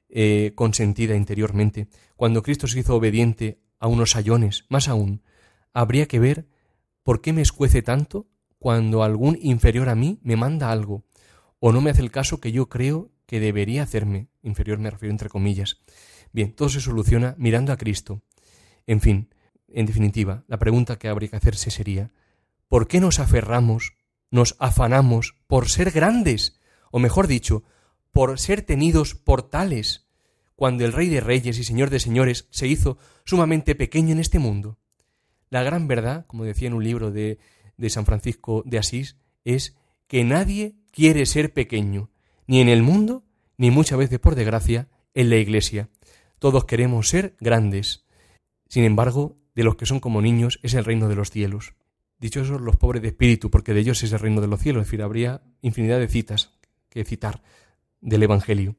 eh, 0.09 0.53
consentida 0.55 1.17
interiormente? 1.17 1.89
Cuando 2.15 2.45
Cristo 2.45 2.69
se 2.69 2.79
hizo 2.79 2.95
obediente 2.95 3.59
a 3.81 3.89
unos 3.89 4.13
sayones, 4.13 4.67
más 4.69 4.87
aún, 4.87 5.25
habría 5.73 6.07
que 6.07 6.21
ver 6.21 6.47
por 7.03 7.21
qué 7.21 7.33
me 7.33 7.43
escuece 7.43 7.83
tanto 7.83 8.29
cuando 8.61 9.03
algún 9.03 9.37
inferior 9.43 9.89
a 9.89 9.97
mí 9.97 10.21
me 10.23 10.37
manda 10.37 10.71
algo, 10.71 11.03
o 11.59 11.73
no 11.73 11.81
me 11.81 11.91
hace 11.91 12.03
el 12.03 12.13
caso 12.13 12.39
que 12.39 12.53
yo 12.53 12.69
creo 12.69 13.11
que 13.27 13.41
debería 13.41 13.83
hacerme, 13.83 14.29
inferior 14.43 14.79
me 14.79 14.91
refiero 14.91 15.11
entre 15.11 15.29
comillas. 15.29 15.81
Bien, 16.37 16.53
todo 16.53 16.69
se 16.69 16.83
soluciona 16.83 17.35
mirando 17.39 17.73
a 17.73 17.79
Cristo. 17.79 18.21
En 18.87 19.01
fin, 19.01 19.31
en 19.69 19.87
definitiva, 19.87 20.45
la 20.49 20.59
pregunta 20.59 20.99
que 20.99 21.09
habría 21.09 21.31
que 21.31 21.37
hacerse 21.37 21.71
sería, 21.71 22.11
¿Por 22.69 22.89
qué 22.89 23.01
nos 23.01 23.21
aferramos, 23.21 23.95
nos 24.31 24.55
afanamos 24.59 25.35
por 25.47 25.71
ser 25.71 25.93
grandes, 25.93 26.61
o 26.91 26.99
mejor 26.99 27.27
dicho, 27.27 27.65
por 28.13 28.39
ser 28.39 28.61
tenidos 28.61 29.15
por 29.15 29.49
tales, 29.49 30.09
cuando 30.57 30.85
el 30.85 30.93
Rey 30.93 31.09
de 31.09 31.23
Reyes 31.23 31.59
y 31.59 31.65
Señor 31.65 31.89
de 31.89 32.01
Señores 32.01 32.49
se 32.51 32.69
hizo 32.69 32.99
sumamente 33.25 33.75
pequeño 33.75 34.13
en 34.13 34.21
este 34.21 34.39
mundo? 34.39 34.79
La 35.49 35.63
gran 35.63 35.89
verdad, 35.89 36.27
como 36.27 36.45
decía 36.45 36.69
en 36.69 36.75
un 36.75 36.85
libro 36.85 37.13
de, 37.13 37.39
de 37.79 37.89
San 37.89 38.05
Francisco 38.05 38.63
de 38.67 38.77
Asís, 38.77 39.17
es 39.47 39.75
que 40.07 40.23
nadie 40.23 40.77
quiere 40.91 41.25
ser 41.25 41.55
pequeño, 41.55 42.11
ni 42.47 42.61
en 42.61 42.69
el 42.69 42.83
mundo, 42.83 43.25
ni 43.57 43.71
muchas 43.71 43.97
veces 43.97 44.19
por 44.19 44.35
desgracia, 44.35 44.91
en 45.15 45.31
la 45.31 45.37
Iglesia. 45.37 45.89
Todos 46.39 46.65
queremos 46.65 47.09
ser 47.09 47.37
grandes. 47.41 48.05
Sin 48.69 48.85
embargo, 48.85 49.37
de 49.55 49.65
los 49.65 49.77
que 49.77 49.87
son 49.87 50.01
como 50.01 50.21
niños 50.21 50.61
es 50.63 50.75
el 50.75 50.85
reino 50.85 51.09
de 51.09 51.17
los 51.17 51.31
cielos. 51.31 51.75
Dichosos 52.19 52.61
los 52.61 52.77
pobres 52.77 53.03
de 53.03 53.09
espíritu, 53.09 53.51
porque 53.51 53.75
de 53.75 53.81
ellos 53.81 54.03
es 54.03 54.13
el 54.13 54.19
reino 54.19 54.41
de 54.41 54.47
los 54.47 54.61
cielos. 54.61 54.83
Es 54.83 54.89
decir, 54.89 55.03
habría 55.03 55.43
infinidad 55.63 55.99
de 55.99 56.09
citas 56.09 56.59
que 56.89 57.05
citar 57.05 57.43
del 58.01 58.23
Evangelio. 58.23 58.77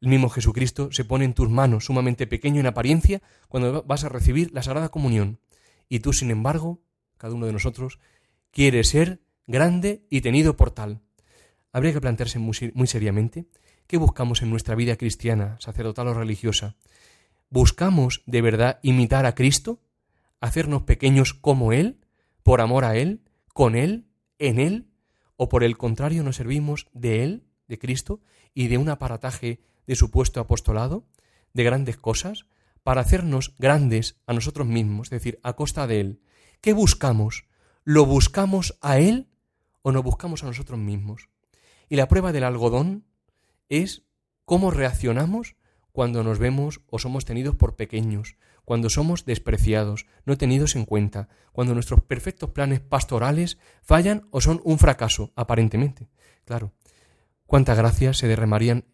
El 0.00 0.08
mismo 0.08 0.28
Jesucristo 0.28 0.90
se 0.92 1.04
pone 1.04 1.24
en 1.24 1.34
tus 1.34 1.48
manos, 1.50 1.86
sumamente 1.86 2.26
pequeño 2.26 2.60
en 2.60 2.66
apariencia, 2.66 3.22
cuando 3.48 3.82
vas 3.82 4.04
a 4.04 4.08
recibir 4.08 4.52
la 4.52 4.62
Sagrada 4.62 4.90
Comunión. 4.90 5.40
Y 5.88 6.00
tú, 6.00 6.12
sin 6.12 6.30
embargo, 6.30 6.82
cada 7.16 7.34
uno 7.34 7.46
de 7.46 7.52
nosotros, 7.52 7.98
quiere 8.50 8.84
ser 8.84 9.20
grande 9.46 10.06
y 10.10 10.20
tenido 10.20 10.56
por 10.56 10.70
tal. 10.70 11.00
Habría 11.72 11.92
que 11.92 12.00
plantearse 12.00 12.38
muy, 12.38 12.56
muy 12.74 12.86
seriamente 12.86 13.46
qué 13.88 13.96
buscamos 13.96 14.42
en 14.42 14.50
nuestra 14.50 14.76
vida 14.76 14.94
cristiana, 14.94 15.56
sacerdotal 15.58 16.06
o 16.06 16.14
religiosa. 16.14 16.76
¿Buscamos 17.50 18.22
de 18.26 18.42
verdad 18.42 18.78
imitar 18.82 19.26
a 19.26 19.34
Cristo? 19.34 19.80
¿Hacernos 20.40 20.82
pequeños 20.82 21.34
como 21.34 21.72
Él? 21.72 21.98
por 22.48 22.62
amor 22.62 22.86
a 22.86 22.96
Él, 22.96 23.20
con 23.52 23.76
Él, 23.76 24.08
en 24.38 24.58
Él, 24.58 24.88
o 25.36 25.50
por 25.50 25.64
el 25.64 25.76
contrario 25.76 26.22
nos 26.22 26.36
servimos 26.36 26.88
de 26.94 27.22
Él, 27.22 27.44
de 27.66 27.78
Cristo, 27.78 28.22
y 28.54 28.68
de 28.68 28.78
un 28.78 28.88
aparataje 28.88 29.60
de 29.86 29.96
supuesto 29.96 30.40
apostolado, 30.40 31.04
de 31.52 31.64
grandes 31.64 31.98
cosas, 31.98 32.46
para 32.82 33.02
hacernos 33.02 33.54
grandes 33.58 34.18
a 34.26 34.32
nosotros 34.32 34.66
mismos, 34.66 35.08
es 35.08 35.10
decir, 35.10 35.40
a 35.42 35.52
costa 35.52 35.86
de 35.86 36.00
Él. 36.00 36.22
¿Qué 36.62 36.72
buscamos? 36.72 37.44
¿Lo 37.84 38.06
buscamos 38.06 38.78
a 38.80 38.98
Él 38.98 39.28
o 39.82 39.92
nos 39.92 40.02
buscamos 40.02 40.42
a 40.42 40.46
nosotros 40.46 40.78
mismos? 40.78 41.28
Y 41.90 41.96
la 41.96 42.08
prueba 42.08 42.32
del 42.32 42.44
algodón 42.44 43.04
es 43.68 44.04
cómo 44.44 44.70
reaccionamos 44.70 45.56
cuando 45.92 46.22
nos 46.22 46.38
vemos 46.38 46.80
o 46.86 46.98
somos 46.98 47.24
tenidos 47.24 47.56
por 47.56 47.76
pequeños, 47.76 48.36
cuando 48.64 48.90
somos 48.90 49.24
despreciados, 49.24 50.06
no 50.24 50.38
tenidos 50.38 50.76
en 50.76 50.84
cuenta, 50.84 51.28
cuando 51.52 51.74
nuestros 51.74 52.02
perfectos 52.02 52.50
planes 52.50 52.80
pastorales 52.80 53.58
fallan 53.82 54.28
o 54.30 54.40
son 54.40 54.60
un 54.64 54.78
fracaso, 54.78 55.32
aparentemente. 55.34 56.08
Claro, 56.44 56.72
cuántas 57.46 57.76
gracias 57.76 58.18
se 58.18 58.28
derramarían 58.28 58.84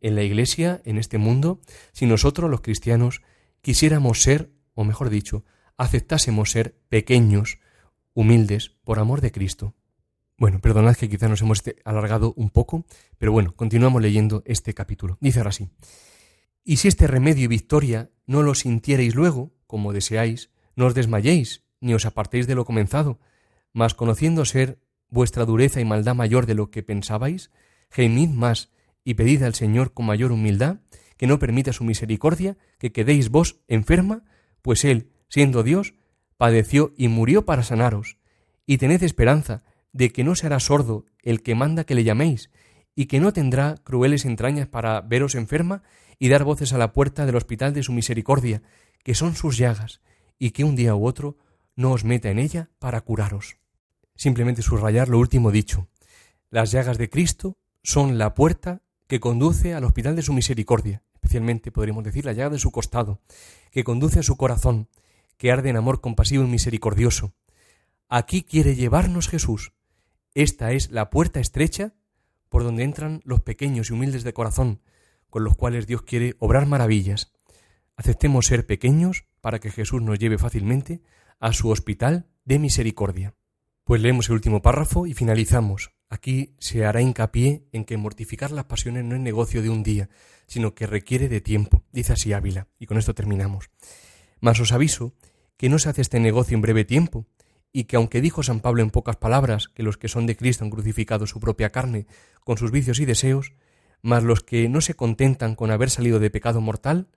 en 0.00 0.14
la 0.14 0.22
Iglesia, 0.22 0.80
en 0.84 0.98
este 0.98 1.18
mundo, 1.18 1.60
si 1.92 2.06
nosotros 2.06 2.50
los 2.50 2.60
cristianos 2.60 3.22
quisiéramos 3.60 4.22
ser, 4.22 4.52
o 4.74 4.84
mejor 4.84 5.10
dicho, 5.10 5.44
aceptásemos 5.76 6.50
ser 6.50 6.76
pequeños, 6.88 7.58
humildes, 8.14 8.70
por 8.84 8.98
amor 8.98 9.20
de 9.20 9.32
Cristo. 9.32 9.74
Bueno, 10.42 10.58
perdonad 10.58 10.96
que 10.96 11.08
quizás 11.08 11.30
nos 11.30 11.40
hemos 11.42 11.62
alargado 11.84 12.34
un 12.36 12.50
poco, 12.50 12.84
pero 13.16 13.30
bueno, 13.30 13.54
continuamos 13.54 14.02
leyendo 14.02 14.42
este 14.44 14.74
capítulo. 14.74 15.16
Dice 15.20 15.38
ahora 15.38 15.50
así. 15.50 15.70
Y 16.64 16.78
si 16.78 16.88
este 16.88 17.06
remedio 17.06 17.44
y 17.44 17.46
victoria 17.46 18.10
no 18.26 18.42
lo 18.42 18.56
sintiereis 18.56 19.14
luego, 19.14 19.52
como 19.68 19.92
deseáis, 19.92 20.50
no 20.74 20.86
os 20.86 20.94
desmayéis, 20.96 21.62
ni 21.80 21.94
os 21.94 22.06
apartéis 22.06 22.48
de 22.48 22.56
lo 22.56 22.64
comenzado, 22.64 23.20
mas 23.72 23.94
conociendo 23.94 24.44
ser 24.44 24.80
vuestra 25.10 25.44
dureza 25.44 25.80
y 25.80 25.84
maldad 25.84 26.16
mayor 26.16 26.46
de 26.46 26.56
lo 26.56 26.72
que 26.72 26.82
pensabais, 26.82 27.52
gemid 27.88 28.30
más 28.30 28.72
y 29.04 29.14
pedid 29.14 29.44
al 29.44 29.54
Señor 29.54 29.94
con 29.94 30.06
mayor 30.06 30.32
humildad, 30.32 30.80
que 31.18 31.28
no 31.28 31.38
permita 31.38 31.72
su 31.72 31.84
misericordia 31.84 32.56
que 32.80 32.90
quedéis 32.90 33.28
vos 33.28 33.60
enferma, 33.68 34.24
pues 34.60 34.84
Él, 34.84 35.12
siendo 35.28 35.62
Dios, 35.62 35.94
padeció 36.36 36.92
y 36.96 37.06
murió 37.06 37.44
para 37.44 37.62
sanaros, 37.62 38.16
y 38.66 38.78
tened 38.78 39.04
esperanza 39.04 39.62
de 39.92 40.10
que 40.10 40.24
no 40.24 40.34
será 40.34 40.60
sordo 40.60 41.06
el 41.22 41.42
que 41.42 41.54
manda 41.54 41.84
que 41.84 41.94
le 41.94 42.04
llaméis, 42.04 42.50
y 42.94 43.06
que 43.06 43.20
no 43.20 43.32
tendrá 43.32 43.76
crueles 43.84 44.24
entrañas 44.24 44.68
para 44.68 45.00
veros 45.00 45.34
enferma 45.34 45.82
y 46.18 46.28
dar 46.28 46.44
voces 46.44 46.72
a 46.72 46.78
la 46.78 46.92
puerta 46.92 47.26
del 47.26 47.36
hospital 47.36 47.72
de 47.72 47.82
su 47.82 47.92
misericordia, 47.92 48.62
que 49.02 49.14
son 49.14 49.34
sus 49.34 49.56
llagas, 49.56 50.00
y 50.38 50.50
que 50.50 50.64
un 50.64 50.76
día 50.76 50.94
u 50.94 51.06
otro 51.06 51.36
no 51.74 51.92
os 51.92 52.04
meta 52.04 52.30
en 52.30 52.38
ella 52.38 52.70
para 52.78 53.00
curaros. 53.00 53.56
Simplemente 54.14 54.62
subrayar 54.62 55.08
lo 55.08 55.18
último 55.18 55.50
dicho. 55.50 55.88
Las 56.50 56.70
llagas 56.70 56.98
de 56.98 57.08
Cristo 57.08 57.56
son 57.82 58.18
la 58.18 58.34
puerta 58.34 58.82
que 59.06 59.20
conduce 59.20 59.74
al 59.74 59.84
hospital 59.84 60.16
de 60.16 60.22
su 60.22 60.32
misericordia, 60.32 61.02
especialmente 61.14 61.72
podríamos 61.72 62.04
decir 62.04 62.24
la 62.24 62.32
llaga 62.32 62.50
de 62.50 62.58
su 62.58 62.70
costado, 62.70 63.20
que 63.70 63.84
conduce 63.84 64.20
a 64.20 64.22
su 64.22 64.36
corazón, 64.36 64.88
que 65.38 65.50
arde 65.50 65.70
en 65.70 65.76
amor 65.76 66.00
compasivo 66.00 66.44
y 66.44 66.48
misericordioso. 66.48 67.34
Aquí 68.08 68.42
quiere 68.42 68.74
llevarnos 68.74 69.28
Jesús. 69.28 69.72
Esta 70.34 70.72
es 70.72 70.90
la 70.90 71.10
puerta 71.10 71.40
estrecha 71.40 71.94
por 72.48 72.64
donde 72.64 72.84
entran 72.84 73.20
los 73.24 73.40
pequeños 73.40 73.90
y 73.90 73.92
humildes 73.92 74.24
de 74.24 74.32
corazón, 74.32 74.80
con 75.28 75.44
los 75.44 75.56
cuales 75.56 75.86
Dios 75.86 76.02
quiere 76.02 76.34
obrar 76.38 76.66
maravillas. 76.66 77.32
Aceptemos 77.96 78.46
ser 78.46 78.66
pequeños 78.66 79.26
para 79.40 79.58
que 79.58 79.70
Jesús 79.70 80.02
nos 80.02 80.18
lleve 80.18 80.38
fácilmente 80.38 81.02
a 81.40 81.52
su 81.52 81.70
hospital 81.70 82.26
de 82.44 82.58
misericordia. 82.58 83.34
Pues 83.84 84.00
leemos 84.00 84.28
el 84.28 84.34
último 84.34 84.62
párrafo 84.62 85.06
y 85.06 85.14
finalizamos. 85.14 85.92
Aquí 86.08 86.54
se 86.58 86.84
hará 86.84 87.00
hincapié 87.00 87.66
en 87.72 87.84
que 87.84 87.96
mortificar 87.96 88.50
las 88.52 88.66
pasiones 88.66 89.04
no 89.04 89.14
es 89.14 89.20
negocio 89.20 89.62
de 89.62 89.70
un 89.70 89.82
día, 89.82 90.08
sino 90.46 90.74
que 90.74 90.86
requiere 90.86 91.28
de 91.28 91.40
tiempo, 91.40 91.82
dice 91.90 92.12
así 92.12 92.32
Ávila, 92.32 92.68
y 92.78 92.86
con 92.86 92.98
esto 92.98 93.14
terminamos. 93.14 93.70
Mas 94.40 94.60
os 94.60 94.72
aviso 94.72 95.14
que 95.56 95.68
no 95.68 95.78
se 95.78 95.88
hace 95.88 96.02
este 96.02 96.20
negocio 96.20 96.54
en 96.54 96.60
breve 96.60 96.84
tiempo, 96.84 97.26
y 97.72 97.84
que 97.84 97.96
aunque 97.96 98.20
dijo 98.20 98.42
San 98.42 98.60
Pablo 98.60 98.82
en 98.82 98.90
pocas 98.90 99.16
palabras 99.16 99.68
que 99.68 99.82
los 99.82 99.96
que 99.96 100.08
son 100.08 100.26
de 100.26 100.36
Cristo 100.36 100.64
han 100.64 100.70
crucificado 100.70 101.26
su 101.26 101.40
propia 101.40 101.70
carne 101.70 102.06
con 102.44 102.58
sus 102.58 102.70
vicios 102.70 103.00
y 103.00 103.06
deseos, 103.06 103.52
mas 104.02 104.24
los 104.24 104.42
que 104.42 104.68
no 104.68 104.80
se 104.80 104.94
contentan 104.94 105.54
con 105.54 105.70
haber 105.70 105.88
salido 105.88 106.18
de 106.18 106.30
pecado 106.30 106.60
mortal 106.60 107.08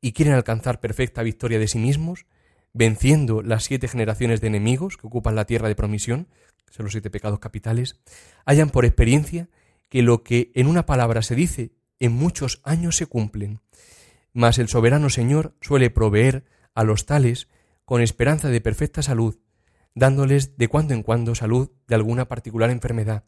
y 0.00 0.12
quieren 0.12 0.34
alcanzar 0.34 0.80
perfecta 0.80 1.22
victoria 1.22 1.58
de 1.58 1.68
sí 1.68 1.78
mismos, 1.78 2.26
venciendo 2.72 3.42
las 3.42 3.64
siete 3.64 3.88
generaciones 3.88 4.40
de 4.40 4.48
enemigos 4.48 4.96
que 4.96 5.06
ocupan 5.06 5.36
la 5.36 5.44
tierra 5.44 5.68
de 5.68 5.76
promisión, 5.76 6.28
que 6.66 6.74
son 6.74 6.84
los 6.84 6.92
siete 6.92 7.10
pecados 7.10 7.38
capitales, 7.38 8.00
hayan 8.44 8.70
por 8.70 8.84
experiencia 8.84 9.48
que 9.88 10.02
lo 10.02 10.22
que 10.22 10.50
en 10.54 10.66
una 10.66 10.86
palabra 10.86 11.22
se 11.22 11.34
dice 11.36 11.72
en 12.00 12.12
muchos 12.12 12.60
años 12.64 12.96
se 12.96 13.06
cumplen. 13.06 13.60
Mas 14.32 14.58
el 14.58 14.68
soberano 14.68 15.08
Señor 15.10 15.54
suele 15.60 15.90
proveer 15.90 16.44
a 16.74 16.82
los 16.82 17.06
tales 17.06 17.48
con 17.84 18.02
esperanza 18.02 18.48
de 18.48 18.60
perfecta 18.60 19.02
salud, 19.02 19.36
dándoles 19.94 20.56
de 20.56 20.68
cuando 20.68 20.94
en 20.94 21.02
cuando 21.02 21.34
salud 21.34 21.70
de 21.86 21.94
alguna 21.94 22.28
particular 22.28 22.70
enfermedad. 22.70 23.24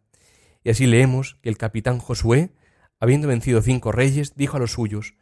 Y 0.64 0.70
así 0.70 0.86
leemos 0.86 1.38
que 1.42 1.48
el 1.48 1.58
capitán 1.58 1.98
Josué, 1.98 2.52
habiendo 2.98 3.28
vencido 3.28 3.62
cinco 3.62 3.92
reyes, 3.92 4.34
dijo 4.34 4.56
a 4.56 4.60
los 4.60 4.72
suyos, 4.72 5.14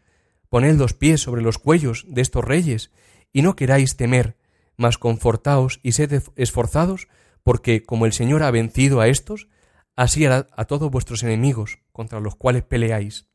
Poned 0.49 0.77
los 0.77 0.95
pies 0.95 1.21
sobre 1.21 1.43
los 1.43 1.59
cuellos 1.59 2.07
de 2.09 2.23
estos 2.23 2.45
reyes, 2.45 2.93
y 3.33 3.43
no 3.43 3.57
queráis 3.57 3.97
temer, 3.97 4.37
mas 4.77 4.99
confortaos 4.99 5.81
y 5.83 5.93
sed 5.93 6.23
esforzados, 6.37 7.09
porque 7.43 7.83
como 7.83 8.07
el 8.07 8.13
Señor 8.13 8.43
ha 8.43 8.51
vencido 8.51 9.01
a 9.01 9.09
estos, 9.09 9.49
así 9.97 10.25
hará 10.25 10.47
a 10.57 10.65
todos 10.65 10.91
vuestros 10.91 11.23
enemigos 11.23 11.81
contra 11.93 12.21
los 12.21 12.37
cuales 12.37 12.63
peleáis. 12.63 13.29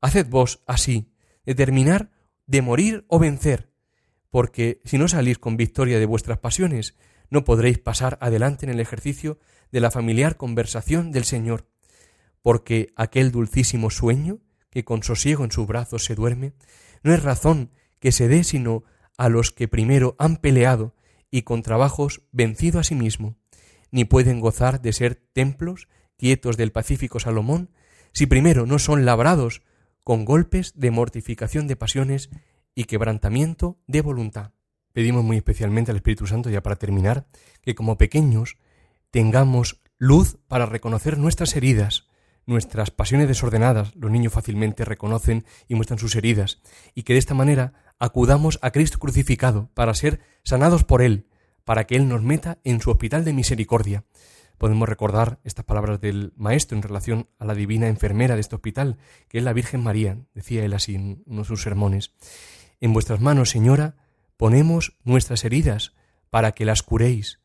Haced 0.00 0.28
vos 0.28 0.62
así, 0.66 1.12
determinar 1.44 2.10
de 2.46 2.62
morir 2.62 3.04
o 3.08 3.18
vencer, 3.18 3.72
porque 4.30 4.80
si 4.84 4.98
no 4.98 5.08
salís 5.08 5.38
con 5.38 5.56
victoria 5.56 5.98
de 5.98 6.06
vuestras 6.06 6.38
pasiones, 6.38 6.96
no 7.32 7.44
podréis 7.44 7.78
pasar 7.78 8.18
adelante 8.20 8.66
en 8.66 8.70
el 8.70 8.78
ejercicio 8.78 9.38
de 9.70 9.80
la 9.80 9.90
familiar 9.90 10.36
conversación 10.36 11.12
del 11.12 11.24
Señor, 11.24 11.66
porque 12.42 12.92
aquel 12.94 13.32
dulcísimo 13.32 13.88
sueño, 13.88 14.40
que 14.68 14.84
con 14.84 15.02
sosiego 15.02 15.42
en 15.42 15.50
sus 15.50 15.66
brazos 15.66 16.04
se 16.04 16.14
duerme, 16.14 16.52
no 17.02 17.14
es 17.14 17.22
razón 17.22 17.70
que 18.00 18.12
se 18.12 18.28
dé 18.28 18.44
sino 18.44 18.84
a 19.16 19.30
los 19.30 19.50
que 19.50 19.66
primero 19.66 20.14
han 20.18 20.36
peleado 20.36 20.94
y 21.30 21.40
con 21.40 21.62
trabajos 21.62 22.20
vencido 22.32 22.78
a 22.78 22.84
sí 22.84 22.94
mismo, 22.94 23.38
ni 23.90 24.04
pueden 24.04 24.38
gozar 24.38 24.82
de 24.82 24.92
ser 24.92 25.14
templos 25.32 25.88
quietos 26.18 26.58
del 26.58 26.70
pacífico 26.70 27.18
Salomón, 27.18 27.70
si 28.12 28.26
primero 28.26 28.66
no 28.66 28.78
son 28.78 29.06
labrados 29.06 29.62
con 30.04 30.26
golpes 30.26 30.74
de 30.76 30.90
mortificación 30.90 31.66
de 31.66 31.76
pasiones 31.76 32.28
y 32.74 32.84
quebrantamiento 32.84 33.78
de 33.86 34.02
voluntad. 34.02 34.52
Pedimos 34.92 35.24
muy 35.24 35.36
especialmente 35.36 35.90
al 35.90 35.96
Espíritu 35.96 36.26
Santo, 36.26 36.50
ya 36.50 36.62
para 36.62 36.76
terminar, 36.76 37.26
que 37.62 37.74
como 37.74 37.98
pequeños 37.98 38.58
tengamos 39.10 39.80
luz 39.98 40.38
para 40.48 40.66
reconocer 40.66 41.18
nuestras 41.18 41.56
heridas, 41.56 42.08
nuestras 42.46 42.90
pasiones 42.90 43.28
desordenadas. 43.28 43.94
Los 43.94 44.10
niños 44.10 44.32
fácilmente 44.32 44.84
reconocen 44.84 45.44
y 45.68 45.74
muestran 45.74 45.98
sus 45.98 46.16
heridas, 46.16 46.60
y 46.94 47.04
que 47.04 47.12
de 47.14 47.18
esta 47.18 47.34
manera 47.34 47.72
acudamos 47.98 48.58
a 48.62 48.70
Cristo 48.70 48.98
crucificado 48.98 49.70
para 49.74 49.94
ser 49.94 50.20
sanados 50.42 50.84
por 50.84 51.02
Él, 51.02 51.26
para 51.64 51.86
que 51.86 51.96
Él 51.96 52.08
nos 52.08 52.22
meta 52.22 52.58
en 52.64 52.80
su 52.80 52.90
hospital 52.90 53.24
de 53.24 53.32
misericordia. 53.32 54.04
Podemos 54.58 54.88
recordar 54.88 55.40
estas 55.42 55.64
palabras 55.64 56.00
del 56.00 56.32
Maestro 56.36 56.76
en 56.76 56.82
relación 56.82 57.28
a 57.40 57.44
la 57.44 57.54
divina 57.54 57.88
enfermera 57.88 58.36
de 58.36 58.40
este 58.40 58.54
hospital, 58.54 58.98
que 59.28 59.38
es 59.38 59.44
la 59.44 59.52
Virgen 59.52 59.82
María, 59.82 60.18
decía 60.34 60.64
él 60.64 60.72
así 60.74 60.94
en 60.94 61.24
uno 61.26 61.42
de 61.42 61.48
sus 61.48 61.62
sermones. 61.62 62.12
En 62.80 62.92
vuestras 62.92 63.20
manos, 63.20 63.50
Señora, 63.50 63.96
ponemos 64.36 64.96
nuestras 65.04 65.44
heridas 65.44 65.94
para 66.30 66.52
que 66.52 66.64
las 66.64 66.82
curéis, 66.82 67.40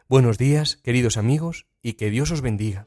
Buenos 0.09 0.38
días, 0.38 0.77
queridos 0.77 1.16
amigos, 1.16 1.66
y 1.83 1.94
que 1.94 2.11
Dios 2.11 2.31
os 2.31 2.40
bendiga. 2.40 2.87